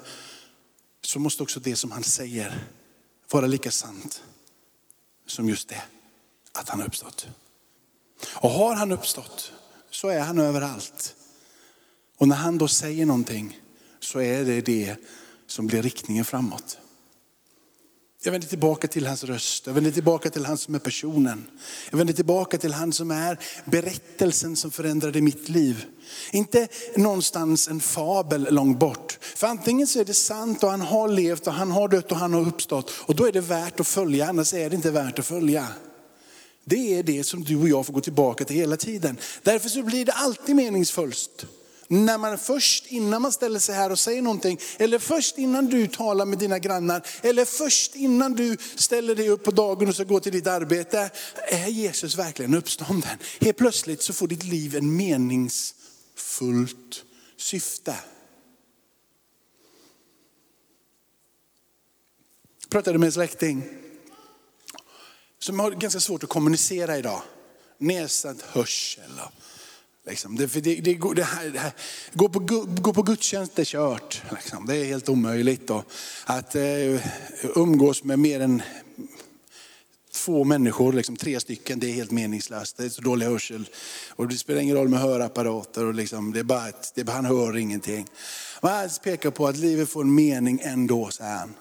så 1.02 1.20
måste 1.20 1.44
också 1.44 1.60
det 1.60 1.76
som 1.76 1.92
han 1.92 2.04
säger 2.04 2.68
vara 3.32 3.48
lika 3.48 3.72
sant 3.72 4.24
som 5.26 5.50
just 5.50 5.70
det, 5.70 5.82
att 6.52 6.70
han 6.70 6.80
har 6.80 6.88
uppstått. 6.88 7.28
Och 8.26 8.50
har 8.50 8.76
han 8.76 8.92
uppstått, 8.92 9.52
så 9.92 10.10
är 10.10 10.20
han 10.20 10.40
överallt. 10.40 11.16
Och 12.18 12.28
när 12.28 12.36
han 12.36 12.58
då 12.58 12.68
säger 12.68 13.06
någonting, 13.06 13.60
så 14.00 14.20
är 14.20 14.46
det 14.46 14.62
det 14.62 14.96
som 15.48 15.68
blir 15.68 15.82
riktningen 15.82 16.26
framåt. 16.26 16.78
Jag 18.24 18.32
vänder 18.32 18.48
tillbaka 18.48 18.88
till 18.88 19.08
hans 19.08 19.24
röst, 19.24 19.68
jag 19.68 19.74
vänder 19.74 19.92
tillbaka 19.92 20.30
till 20.30 20.46
han 20.46 20.58
som 20.58 20.76
är 20.76 20.80
personen. 20.80 21.48
Jag 21.92 21.98
vänder 21.98 22.14
tillbaka 22.14 22.58
till 22.58 22.74
han 22.74 22.94
som 22.94 23.12
är 23.12 23.40
berättelsen 23.66 24.56
som 24.56 24.72
förändrade 24.72 25.22
mitt 25.22 25.50
liv. 25.50 25.86
Inte 26.32 26.68
någonstans 26.96 27.68
en 27.68 27.80
fabel 27.80 28.48
långt 28.50 28.80
bort. 28.80 29.18
För 29.22 29.48
antingen 29.48 29.88
så 29.88 30.00
är 30.00 30.06
det 30.06 30.14
sant 30.14 30.64
och 30.64 30.72
han 30.72 30.82
har 30.82 31.08
levt 31.08 31.48
och 31.48 31.54
han 31.54 31.72
har 31.72 31.88
dött 31.88 32.12
och 32.12 32.18
han 32.18 32.34
har 32.34 32.48
uppstått. 32.48 32.92
Och 32.92 33.16
då 33.16 33.26
är 33.26 33.32
det 33.32 33.42
värt 33.42 33.80
att 33.80 33.88
följa, 33.88 34.28
annars 34.28 34.54
är 34.54 34.70
det 34.70 34.76
inte 34.76 34.92
värt 34.92 35.20
att 35.20 35.26
följa. 35.26 35.68
Det 36.66 37.00
är 37.00 37.04
det 37.04 37.24
som 37.24 37.44
du 37.44 37.56
och 37.56 37.70
jag 37.70 37.86
får 37.86 37.94
gå 37.94 38.02
tillbaka 38.02 38.46
till 38.46 38.56
hela 38.56 38.78
tiden. 38.78 39.18
Därför 39.44 39.70
så 39.70 39.84
blir 39.84 40.06
det 40.06 40.14
alltid 40.14 40.56
meningsfullt. 40.56 41.46
När 41.88 42.18
man 42.18 42.38
först 42.38 42.86
innan 42.88 43.22
man 43.22 43.32
ställer 43.32 43.60
sig 43.60 43.76
här 43.76 43.92
och 43.92 44.00
säger 44.00 44.22
någonting, 44.22 44.60
eller 44.78 45.00
först 45.00 45.38
innan 45.38 45.68
du 45.68 45.88
talar 45.88 46.26
med 46.26 46.40
dina 46.40 46.60
grannar, 46.60 47.08
eller 47.22 47.46
först 47.46 47.96
innan 47.96 48.34
du 48.34 48.58
ställer 48.76 49.16
dig 49.16 49.30
upp 49.30 49.44
på 49.44 49.52
dagen 49.52 49.88
och 49.88 49.96
ska 49.96 50.04
gå 50.04 50.20
till 50.20 50.32
ditt 50.32 50.48
arbete. 50.48 51.10
Är 51.48 51.68
Jesus 51.68 52.18
verkligen 52.18 52.54
uppstånden? 52.54 53.18
Helt 53.42 53.58
plötsligt 53.58 54.02
så 54.02 54.14
får 54.14 54.28
ditt 54.28 54.44
liv 54.44 54.76
en 54.76 54.96
meningsfullt 54.96 57.04
syfte. 57.38 57.96
Jag 62.62 62.70
pratade 62.70 62.98
med 62.98 63.08
en 63.08 63.14
släkting 63.14 63.64
som 65.40 65.60
har 65.60 65.72
ganska 65.72 66.00
svårt 66.00 66.24
att 66.24 66.30
kommunicera 66.30 66.98
idag. 66.98 67.22
Nedsatt 67.78 68.42
hörsel 68.42 69.12
Liksom. 70.08 70.36
Det, 70.36 70.46
det, 70.46 70.76
det, 70.76 71.14
det, 71.16 71.24
här, 71.24 71.50
det 71.50 71.60
här, 71.60 71.72
gå, 72.14 72.30
på, 72.30 72.40
gå 72.66 72.94
på 72.94 73.02
gudstjänst 73.02 73.60
är 73.60 73.66
kört. 73.66 74.22
Liksom. 74.32 74.66
Det 74.66 74.78
är 74.78 74.86
helt 74.86 75.10
omöjligt. 75.10 75.68
Då. 75.68 75.84
Att 76.26 76.56
eh, 76.56 76.62
umgås 77.56 78.04
med 78.04 78.20
mer 78.20 78.40
än 78.40 78.62
två 80.14 80.44
människor, 80.44 80.94
liksom, 80.94 81.16
tre 81.16 81.40
stycken, 81.40 81.80
det 81.80 81.88
är 81.88 81.94
helt 81.94 82.12
meningslöst. 82.12 82.78
Det 82.78 82.86
är 82.86 82.90
så 82.90 83.02
dålig 83.02 83.26
hörsel. 83.26 83.70
Och 84.10 84.28
det 84.28 84.38
spelar 84.38 84.62
ingen 84.62 84.76
roll 84.76 84.90
med 84.90 85.00
hörapparater. 85.00 85.86
Och 85.86 85.94
liksom, 85.94 86.34
det 86.34 86.40
är 86.40 86.44
bara 86.44 86.70
ett, 86.70 86.92
det, 86.96 87.10
han 87.10 87.26
hör 87.26 87.58
ingenting. 87.58 88.08
Men 88.62 88.72
han 88.72 88.90
pekar 89.04 89.32
på 89.32 89.48
att 89.48 89.58
livet 89.58 89.90
får 89.90 90.02
en 90.02 90.16
mening 90.16 90.60
ändå, 90.64 91.10
säger 91.10 91.38
han. 91.38 91.54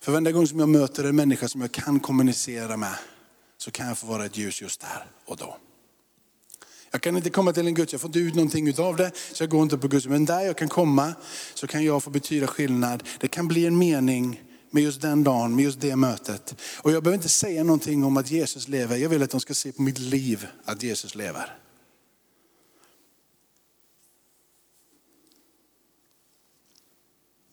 För 0.00 0.12
varenda 0.12 0.32
gång 0.32 0.46
som 0.46 0.60
jag 0.60 0.68
möter 0.68 1.04
en 1.04 1.16
människa 1.16 1.48
som 1.48 1.60
jag 1.60 1.72
kan 1.72 2.00
kommunicera 2.00 2.76
med, 2.76 2.94
så 3.58 3.70
kan 3.70 3.88
jag 3.88 3.98
få 3.98 4.06
vara 4.06 4.24
ett 4.24 4.36
ljus 4.36 4.62
just 4.62 4.80
där 4.80 5.06
och 5.26 5.36
då. 5.36 5.56
Jag 6.90 7.02
kan 7.02 7.16
inte 7.16 7.30
komma 7.30 7.52
till 7.52 7.66
en 7.66 7.74
Guds, 7.74 7.92
jag 7.92 8.00
får 8.00 8.08
inte 8.08 8.18
ut 8.18 8.34
någonting 8.34 8.78
av 8.78 8.96
det, 8.96 9.12
så 9.32 9.42
jag 9.42 9.50
går 9.50 9.62
inte 9.62 9.78
på 9.78 9.88
Guds. 9.88 10.06
Men 10.06 10.24
där 10.24 10.40
jag 10.40 10.56
kan 10.56 10.68
komma 10.68 11.14
så 11.54 11.66
kan 11.66 11.84
jag 11.84 12.02
få 12.02 12.10
betyda 12.10 12.46
skillnad. 12.46 13.02
Det 13.20 13.28
kan 13.28 13.48
bli 13.48 13.66
en 13.66 13.78
mening 13.78 14.42
med 14.70 14.82
just 14.82 15.00
den 15.00 15.24
dagen, 15.24 15.56
med 15.56 15.64
just 15.64 15.80
det 15.80 15.96
mötet. 15.96 16.54
Och 16.82 16.92
jag 16.92 17.02
behöver 17.02 17.16
inte 17.16 17.28
säga 17.28 17.64
någonting 17.64 18.04
om 18.04 18.16
att 18.16 18.30
Jesus 18.30 18.68
lever. 18.68 18.96
Jag 18.96 19.08
vill 19.08 19.22
att 19.22 19.30
de 19.30 19.40
ska 19.40 19.54
se 19.54 19.72
på 19.72 19.82
mitt 19.82 19.98
liv 19.98 20.46
att 20.64 20.82
Jesus 20.82 21.14
lever. 21.14 21.58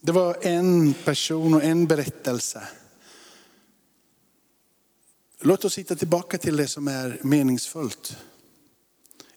Det 0.01 0.11
var 0.11 0.37
en 0.41 0.93
person 0.93 1.53
och 1.53 1.63
en 1.63 1.87
berättelse. 1.87 2.67
Låt 5.39 5.65
oss 5.65 5.77
hitta 5.77 5.95
tillbaka 5.95 6.37
till 6.37 6.57
det 6.57 6.67
som 6.67 6.87
är 6.87 7.19
meningsfullt 7.21 8.17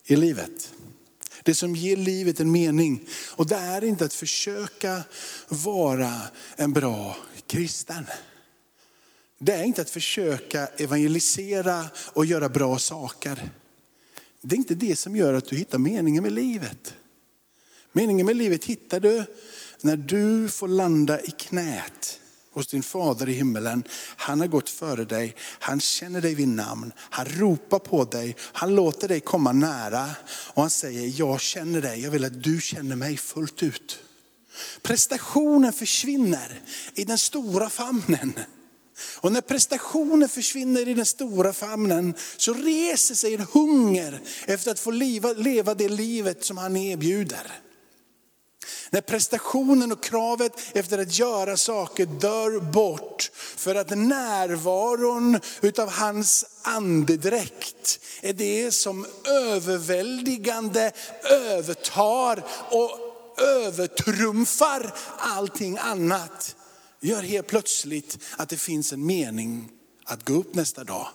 i 0.07 0.15
livet. 0.15 0.73
Det 1.43 1.55
som 1.55 1.75
ger 1.75 1.97
livet 1.97 2.39
en 2.39 2.51
mening. 2.51 3.07
Och 3.31 3.47
det 3.47 3.55
är 3.55 3.83
inte 3.83 4.05
att 4.05 4.13
försöka 4.13 5.03
vara 5.47 6.21
en 6.55 6.73
bra 6.73 7.17
kristen. 7.47 8.05
Det 9.39 9.53
är 9.53 9.63
inte 9.63 9.81
att 9.81 9.89
försöka 9.89 10.67
evangelisera 10.67 11.85
och 12.13 12.25
göra 12.25 12.49
bra 12.49 12.79
saker. 12.79 13.49
Det 14.41 14.55
är 14.55 14.57
inte 14.57 14.75
det 14.75 14.95
som 14.95 15.15
gör 15.15 15.33
att 15.33 15.45
du 15.45 15.55
hittar 15.55 15.77
meningen 15.77 16.23
med 16.23 16.31
livet. 16.31 16.93
Meningen 17.91 18.25
med 18.25 18.35
livet 18.35 18.65
hittar 18.65 18.99
du 18.99 19.23
när 19.81 19.97
du 19.97 20.49
får 20.49 20.67
landa 20.67 21.21
i 21.21 21.31
knät 21.31 22.19
hos 22.57 22.67
din 22.67 22.83
fader 22.83 23.29
i 23.29 23.33
himmelen. 23.33 23.83
Han 24.17 24.39
har 24.39 24.47
gått 24.47 24.69
före 24.69 25.05
dig, 25.05 25.35
han 25.59 25.79
känner 25.79 26.21
dig 26.21 26.35
vid 26.35 26.47
namn, 26.47 26.91
han 26.97 27.25
ropar 27.25 27.79
på 27.79 28.03
dig, 28.03 28.35
han 28.39 28.75
låter 28.75 29.07
dig 29.07 29.19
komma 29.19 29.51
nära 29.51 30.09
och 30.27 30.61
han 30.61 30.69
säger, 30.69 31.19
jag 31.19 31.41
känner 31.41 31.81
dig, 31.81 32.01
jag 32.01 32.11
vill 32.11 32.25
att 32.25 32.43
du 32.43 32.61
känner 32.61 32.95
mig 32.95 33.17
fullt 33.17 33.63
ut. 33.63 33.99
Prestationen 34.81 35.73
försvinner 35.73 36.61
i 36.95 37.03
den 37.03 37.17
stora 37.17 37.69
famnen. 37.69 38.33
Och 39.17 39.31
när 39.31 39.41
prestationen 39.41 40.29
försvinner 40.29 40.87
i 40.87 40.93
den 40.93 41.05
stora 41.05 41.53
famnen 41.53 42.13
så 42.37 42.53
reser 42.53 43.15
sig 43.15 43.35
en 43.35 43.47
hunger 43.53 44.21
efter 44.45 44.71
att 44.71 44.79
få 44.79 44.91
leva, 44.91 45.33
leva 45.33 45.73
det 45.73 45.89
livet 45.89 46.45
som 46.45 46.57
han 46.57 46.77
erbjuder. 46.77 47.66
När 48.89 49.01
prestationen 49.01 49.91
och 49.91 50.03
kravet 50.03 50.51
efter 50.73 50.97
att 50.97 51.19
göra 51.19 51.57
saker 51.57 52.05
dör 52.05 52.59
bort 52.59 53.31
för 53.33 53.75
att 53.75 53.89
närvaron 53.89 55.39
utav 55.61 55.89
hans 55.89 56.45
andedräkt 56.61 57.99
är 58.21 58.33
det 58.33 58.71
som 58.71 59.05
överväldigande 59.25 60.91
övertar 61.31 62.43
och 62.71 62.99
övertrumfar 63.41 64.93
allting 65.17 65.77
annat. 65.77 66.55
Gör 66.99 67.21
helt 67.21 67.47
plötsligt 67.47 68.17
att 68.37 68.49
det 68.49 68.57
finns 68.57 68.93
en 68.93 69.05
mening 69.05 69.69
att 70.03 70.25
gå 70.25 70.33
upp 70.33 70.55
nästa 70.55 70.83
dag. 70.83 71.07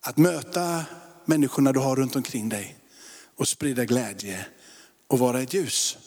Att 0.00 0.16
möta 0.16 0.84
människorna 1.24 1.72
du 1.72 1.80
har 1.80 1.96
runt 1.96 2.16
omkring 2.16 2.48
dig 2.48 2.76
och 3.36 3.48
sprida 3.48 3.84
glädje 3.84 4.46
och 5.08 5.18
vara 5.18 5.42
ett 5.42 5.54
ljus. 5.54 5.98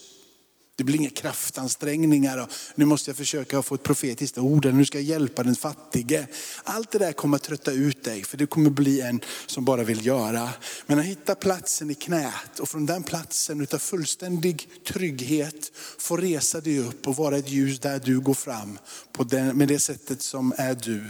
Det 0.80 0.84
blir 0.84 0.96
inga 0.96 1.10
kraftansträngningar 1.10 2.38
och 2.38 2.50
nu 2.76 2.86
måste 2.86 3.10
jag 3.10 3.18
försöka 3.18 3.62
få 3.62 3.76
ett 3.76 3.84
profetiskt 3.84 4.38
ord 4.38 4.66
eller 4.66 4.78
nu 4.78 4.86
ska 4.86 4.98
jag 4.98 5.06
hjälpa 5.06 5.44
den 5.44 5.56
fattige. 5.56 6.28
Allt 6.64 6.92
det 6.92 7.00
där 7.00 7.14
kommer 7.14 7.36
att 7.36 7.44
trötta 7.44 7.72
ut 7.72 8.04
dig 8.04 8.24
för 8.24 8.38
det 8.38 8.46
kommer 8.46 8.70
bli 8.70 9.02
en 9.02 9.22
som 9.46 9.66
bara 9.66 9.84
vill 9.84 10.06
göra. 10.06 10.50
Men 10.86 11.00
att 11.00 11.06
hitta 11.06 11.36
platsen 11.36 11.92
i 11.92 11.96
knät 11.96 12.60
och 12.60 12.70
från 12.70 12.86
den 12.86 13.04
platsen 13.04 13.62
utav 13.62 13.78
fullständig 13.78 14.70
trygghet 14.88 15.72
få 15.98 16.18
resa 16.18 16.62
dig 16.62 16.80
upp 16.80 17.08
och 17.08 17.16
vara 17.16 17.38
ett 17.38 17.50
ljus 17.50 17.80
där 17.80 18.00
du 18.00 18.20
går 18.20 18.34
fram 18.34 18.80
på 19.12 19.24
den, 19.24 19.58
med 19.58 19.68
det 19.68 19.80
sättet 19.80 20.22
som 20.22 20.54
är 20.58 20.76
du 20.76 21.06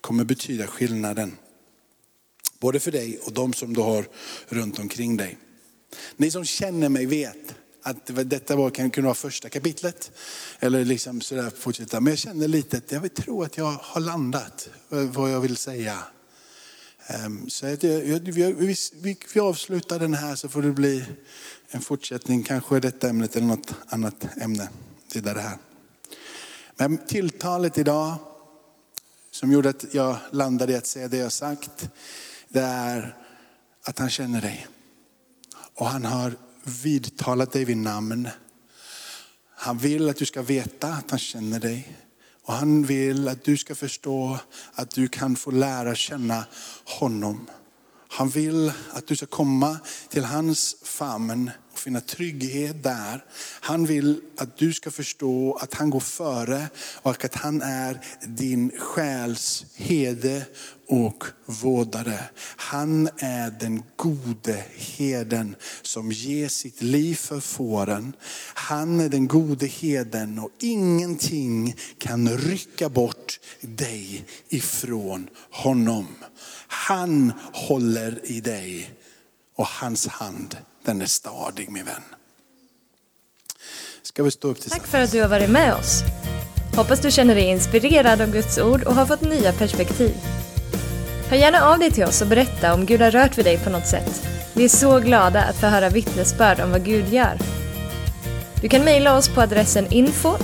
kommer 0.00 0.24
betyda 0.24 0.66
skillnaden. 0.66 1.36
Både 2.60 2.80
för 2.80 2.90
dig 2.90 3.18
och 3.18 3.32
de 3.32 3.52
som 3.52 3.74
du 3.74 3.80
har 3.80 4.08
runt 4.48 4.78
omkring 4.78 5.16
dig. 5.16 5.38
Ni 6.16 6.30
som 6.30 6.44
känner 6.44 6.88
mig 6.88 7.06
vet 7.06 7.54
att 7.86 8.30
detta 8.30 8.56
var, 8.56 8.70
kan 8.70 8.90
kunna 8.90 9.04
vara 9.04 9.14
första 9.14 9.48
kapitlet. 9.48 10.10
Eller 10.60 10.84
liksom 10.84 11.20
sådär 11.20 11.50
fortsätta. 11.58 12.00
Men 12.00 12.10
jag 12.10 12.18
känner 12.18 12.48
lite 12.48 12.76
att 12.76 12.92
jag 12.92 13.00
vill 13.00 13.10
tro 13.10 13.42
att 13.42 13.56
jag 13.56 13.72
har 13.82 14.00
landat 14.00 14.68
eh, 14.90 14.98
vad 14.98 15.30
jag 15.30 15.40
vill 15.40 15.56
säga. 15.56 15.98
Ehm, 17.06 17.50
så 17.50 17.66
att 17.66 17.82
jag, 17.82 18.20
vi, 18.20 18.76
vi, 18.92 19.18
vi 19.34 19.40
avslutar 19.40 19.98
den 19.98 20.14
här 20.14 20.36
så 20.36 20.48
får 20.48 20.62
det 20.62 20.72
bli 20.72 21.04
en 21.68 21.80
fortsättning. 21.80 22.42
Kanske 22.42 22.80
detta 22.80 23.08
ämnet 23.08 23.36
eller 23.36 23.46
något 23.46 23.74
annat 23.86 24.26
ämne. 24.36 24.68
Det 25.12 25.20
där 25.20 25.34
det 25.34 25.40
här. 25.40 25.58
Men 26.76 26.98
tilltalet 26.98 27.78
idag 27.78 28.14
som 29.30 29.52
gjorde 29.52 29.68
att 29.68 29.94
jag 29.94 30.16
landade 30.30 30.72
i 30.72 30.76
att 30.76 30.86
säga 30.86 31.08
det 31.08 31.16
jag 31.16 31.32
sagt. 31.32 31.88
Det 32.48 32.60
är 32.60 33.16
att 33.82 33.98
han 33.98 34.10
känner 34.10 34.40
dig. 34.40 34.66
Och 35.74 35.86
han 35.86 36.04
har 36.04 36.36
vidtalat 36.64 37.52
dig 37.52 37.64
vid 37.64 37.76
namn. 37.76 38.28
Han 39.56 39.78
vill 39.78 40.08
att 40.08 40.16
du 40.16 40.26
ska 40.26 40.42
veta 40.42 40.88
att 40.88 41.10
han 41.10 41.18
känner 41.18 41.60
dig. 41.60 41.96
Och 42.42 42.54
han 42.54 42.84
vill 42.84 43.28
att 43.28 43.44
du 43.44 43.56
ska 43.56 43.74
förstå 43.74 44.38
att 44.74 44.90
du 44.90 45.08
kan 45.08 45.36
få 45.36 45.50
lära 45.50 45.94
känna 45.94 46.44
honom. 46.84 47.46
Han 48.08 48.28
vill 48.28 48.72
att 48.90 49.06
du 49.06 49.16
ska 49.16 49.26
komma 49.26 49.78
till 50.08 50.24
hans 50.24 50.76
famn 50.82 51.50
finna 51.84 52.00
trygghet 52.00 52.82
där. 52.82 53.24
Han 53.60 53.86
vill 53.86 54.20
att 54.36 54.56
du 54.56 54.72
ska 54.72 54.90
förstå 54.90 55.58
att 55.60 55.74
han 55.74 55.90
går 55.90 56.00
före 56.00 56.68
och 57.02 57.24
att 57.24 57.34
han 57.34 57.62
är 57.62 58.00
din 58.26 58.70
själs 58.78 59.66
hede 59.74 60.46
och 60.88 61.24
vårdare. 61.46 62.20
Han 62.56 63.08
är 63.18 63.50
den 63.50 63.82
gode 63.96 64.64
heden 64.74 65.56
som 65.82 66.12
ger 66.12 66.48
sitt 66.48 66.82
liv 66.82 67.14
för 67.14 67.40
fåren. 67.40 68.12
Han 68.54 69.00
är 69.00 69.08
den 69.08 69.28
gode 69.28 69.66
heden 69.66 70.38
och 70.38 70.50
ingenting 70.60 71.76
kan 71.98 72.28
rycka 72.38 72.88
bort 72.88 73.40
dig 73.60 74.24
ifrån 74.48 75.28
honom. 75.50 76.06
Han 76.66 77.32
håller 77.52 78.20
i 78.24 78.40
dig 78.40 78.90
och 79.56 79.66
hans 79.66 80.06
hand 80.06 80.56
den 80.84 81.02
är 81.02 81.06
stadig 81.06 81.70
min 81.70 81.84
vän. 81.84 82.02
Ska 84.02 84.22
vi 84.22 84.30
stå 84.30 84.48
upp 84.48 84.70
Tack 84.70 84.86
för 84.86 85.00
att 85.00 85.12
du 85.12 85.22
har 85.22 85.28
varit 85.28 85.50
med 85.50 85.74
oss. 85.74 86.02
Hoppas 86.76 87.00
du 87.00 87.10
känner 87.10 87.34
dig 87.34 87.44
inspirerad 87.44 88.20
av 88.20 88.30
Guds 88.30 88.58
ord 88.58 88.82
och 88.82 88.94
har 88.94 89.06
fått 89.06 89.20
nya 89.20 89.52
perspektiv. 89.52 90.14
Hör 91.28 91.36
gärna 91.36 91.62
av 91.62 91.78
dig 91.78 91.90
till 91.90 92.04
oss 92.04 92.22
och 92.22 92.28
berätta 92.28 92.74
om 92.74 92.86
Gud 92.86 93.00
har 93.00 93.10
rört 93.10 93.38
vid 93.38 93.44
dig 93.44 93.58
på 93.58 93.70
något 93.70 93.86
sätt. 93.86 94.26
Vi 94.54 94.64
är 94.64 94.68
så 94.68 95.00
glada 95.00 95.42
att 95.42 95.56
få 95.56 95.66
höra 95.66 95.88
vittnesbörd 95.88 96.60
om 96.60 96.70
vad 96.70 96.84
Gud 96.84 97.08
gör. 97.08 97.38
Du 98.62 98.68
kan 98.68 98.84
mejla 98.84 99.16
oss 99.16 99.28
på 99.28 99.40
adressen 99.40 99.86
info 99.92 100.36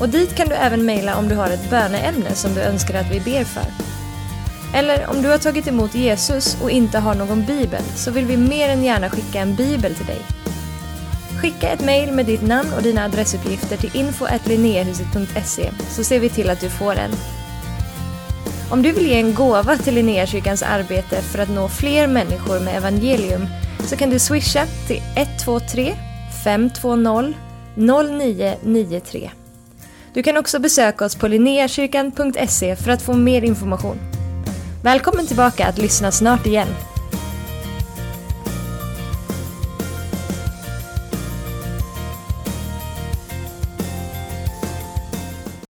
och 0.00 0.08
dit 0.08 0.34
kan 0.34 0.48
du 0.48 0.54
även 0.54 0.84
mejla 0.84 1.16
om 1.16 1.28
du 1.28 1.34
har 1.34 1.50
ett 1.50 1.70
böneämne 1.70 2.34
som 2.34 2.54
du 2.54 2.60
önskar 2.60 2.94
att 2.94 3.10
vi 3.10 3.20
ber 3.20 3.44
för. 3.44 3.89
Eller 4.74 5.10
om 5.10 5.22
du 5.22 5.28
har 5.28 5.38
tagit 5.38 5.66
emot 5.66 5.94
Jesus 5.94 6.56
och 6.62 6.70
inte 6.70 6.98
har 6.98 7.14
någon 7.14 7.44
bibel 7.46 7.82
så 7.94 8.10
vill 8.10 8.24
vi 8.26 8.36
mer 8.36 8.68
än 8.68 8.84
gärna 8.84 9.10
skicka 9.10 9.40
en 9.40 9.56
bibel 9.56 9.94
till 9.94 10.06
dig. 10.06 10.20
Skicka 11.40 11.68
ett 11.68 11.84
mejl 11.84 12.12
med 12.12 12.26
ditt 12.26 12.42
namn 12.42 12.72
och 12.76 12.82
dina 12.82 13.04
adressuppgifter 13.04 13.76
till 13.76 13.96
info 13.96 14.26
så 15.88 16.04
ser 16.04 16.20
vi 16.20 16.28
till 16.28 16.50
att 16.50 16.60
du 16.60 16.70
får 16.70 16.94
en. 16.94 17.10
Om 18.70 18.82
du 18.82 18.92
vill 18.92 19.06
ge 19.06 19.20
en 19.20 19.34
gåva 19.34 19.76
till 19.76 19.94
Linnéakyrkans 19.94 20.62
arbete 20.62 21.22
för 21.22 21.38
att 21.38 21.48
nå 21.48 21.68
fler 21.68 22.06
människor 22.06 22.60
med 22.60 22.76
evangelium 22.76 23.46
så 23.86 23.96
kan 23.96 24.10
du 24.10 24.18
swisha 24.18 24.66
till 24.86 25.02
123 25.16 25.94
520 26.44 27.34
0993. 27.76 29.30
Du 30.12 30.22
kan 30.22 30.36
också 30.36 30.58
besöka 30.58 31.04
oss 31.04 31.14
på 31.14 31.28
linneakyrkan.se 31.28 32.76
för 32.76 32.90
att 32.90 33.02
få 33.02 33.12
mer 33.12 33.42
information. 33.42 34.09
Välkommen 34.82 35.26
tillbaka 35.26 35.66
att 35.66 35.78
lyssna 35.78 36.12
snart 36.12 36.46
igen. 36.46 36.68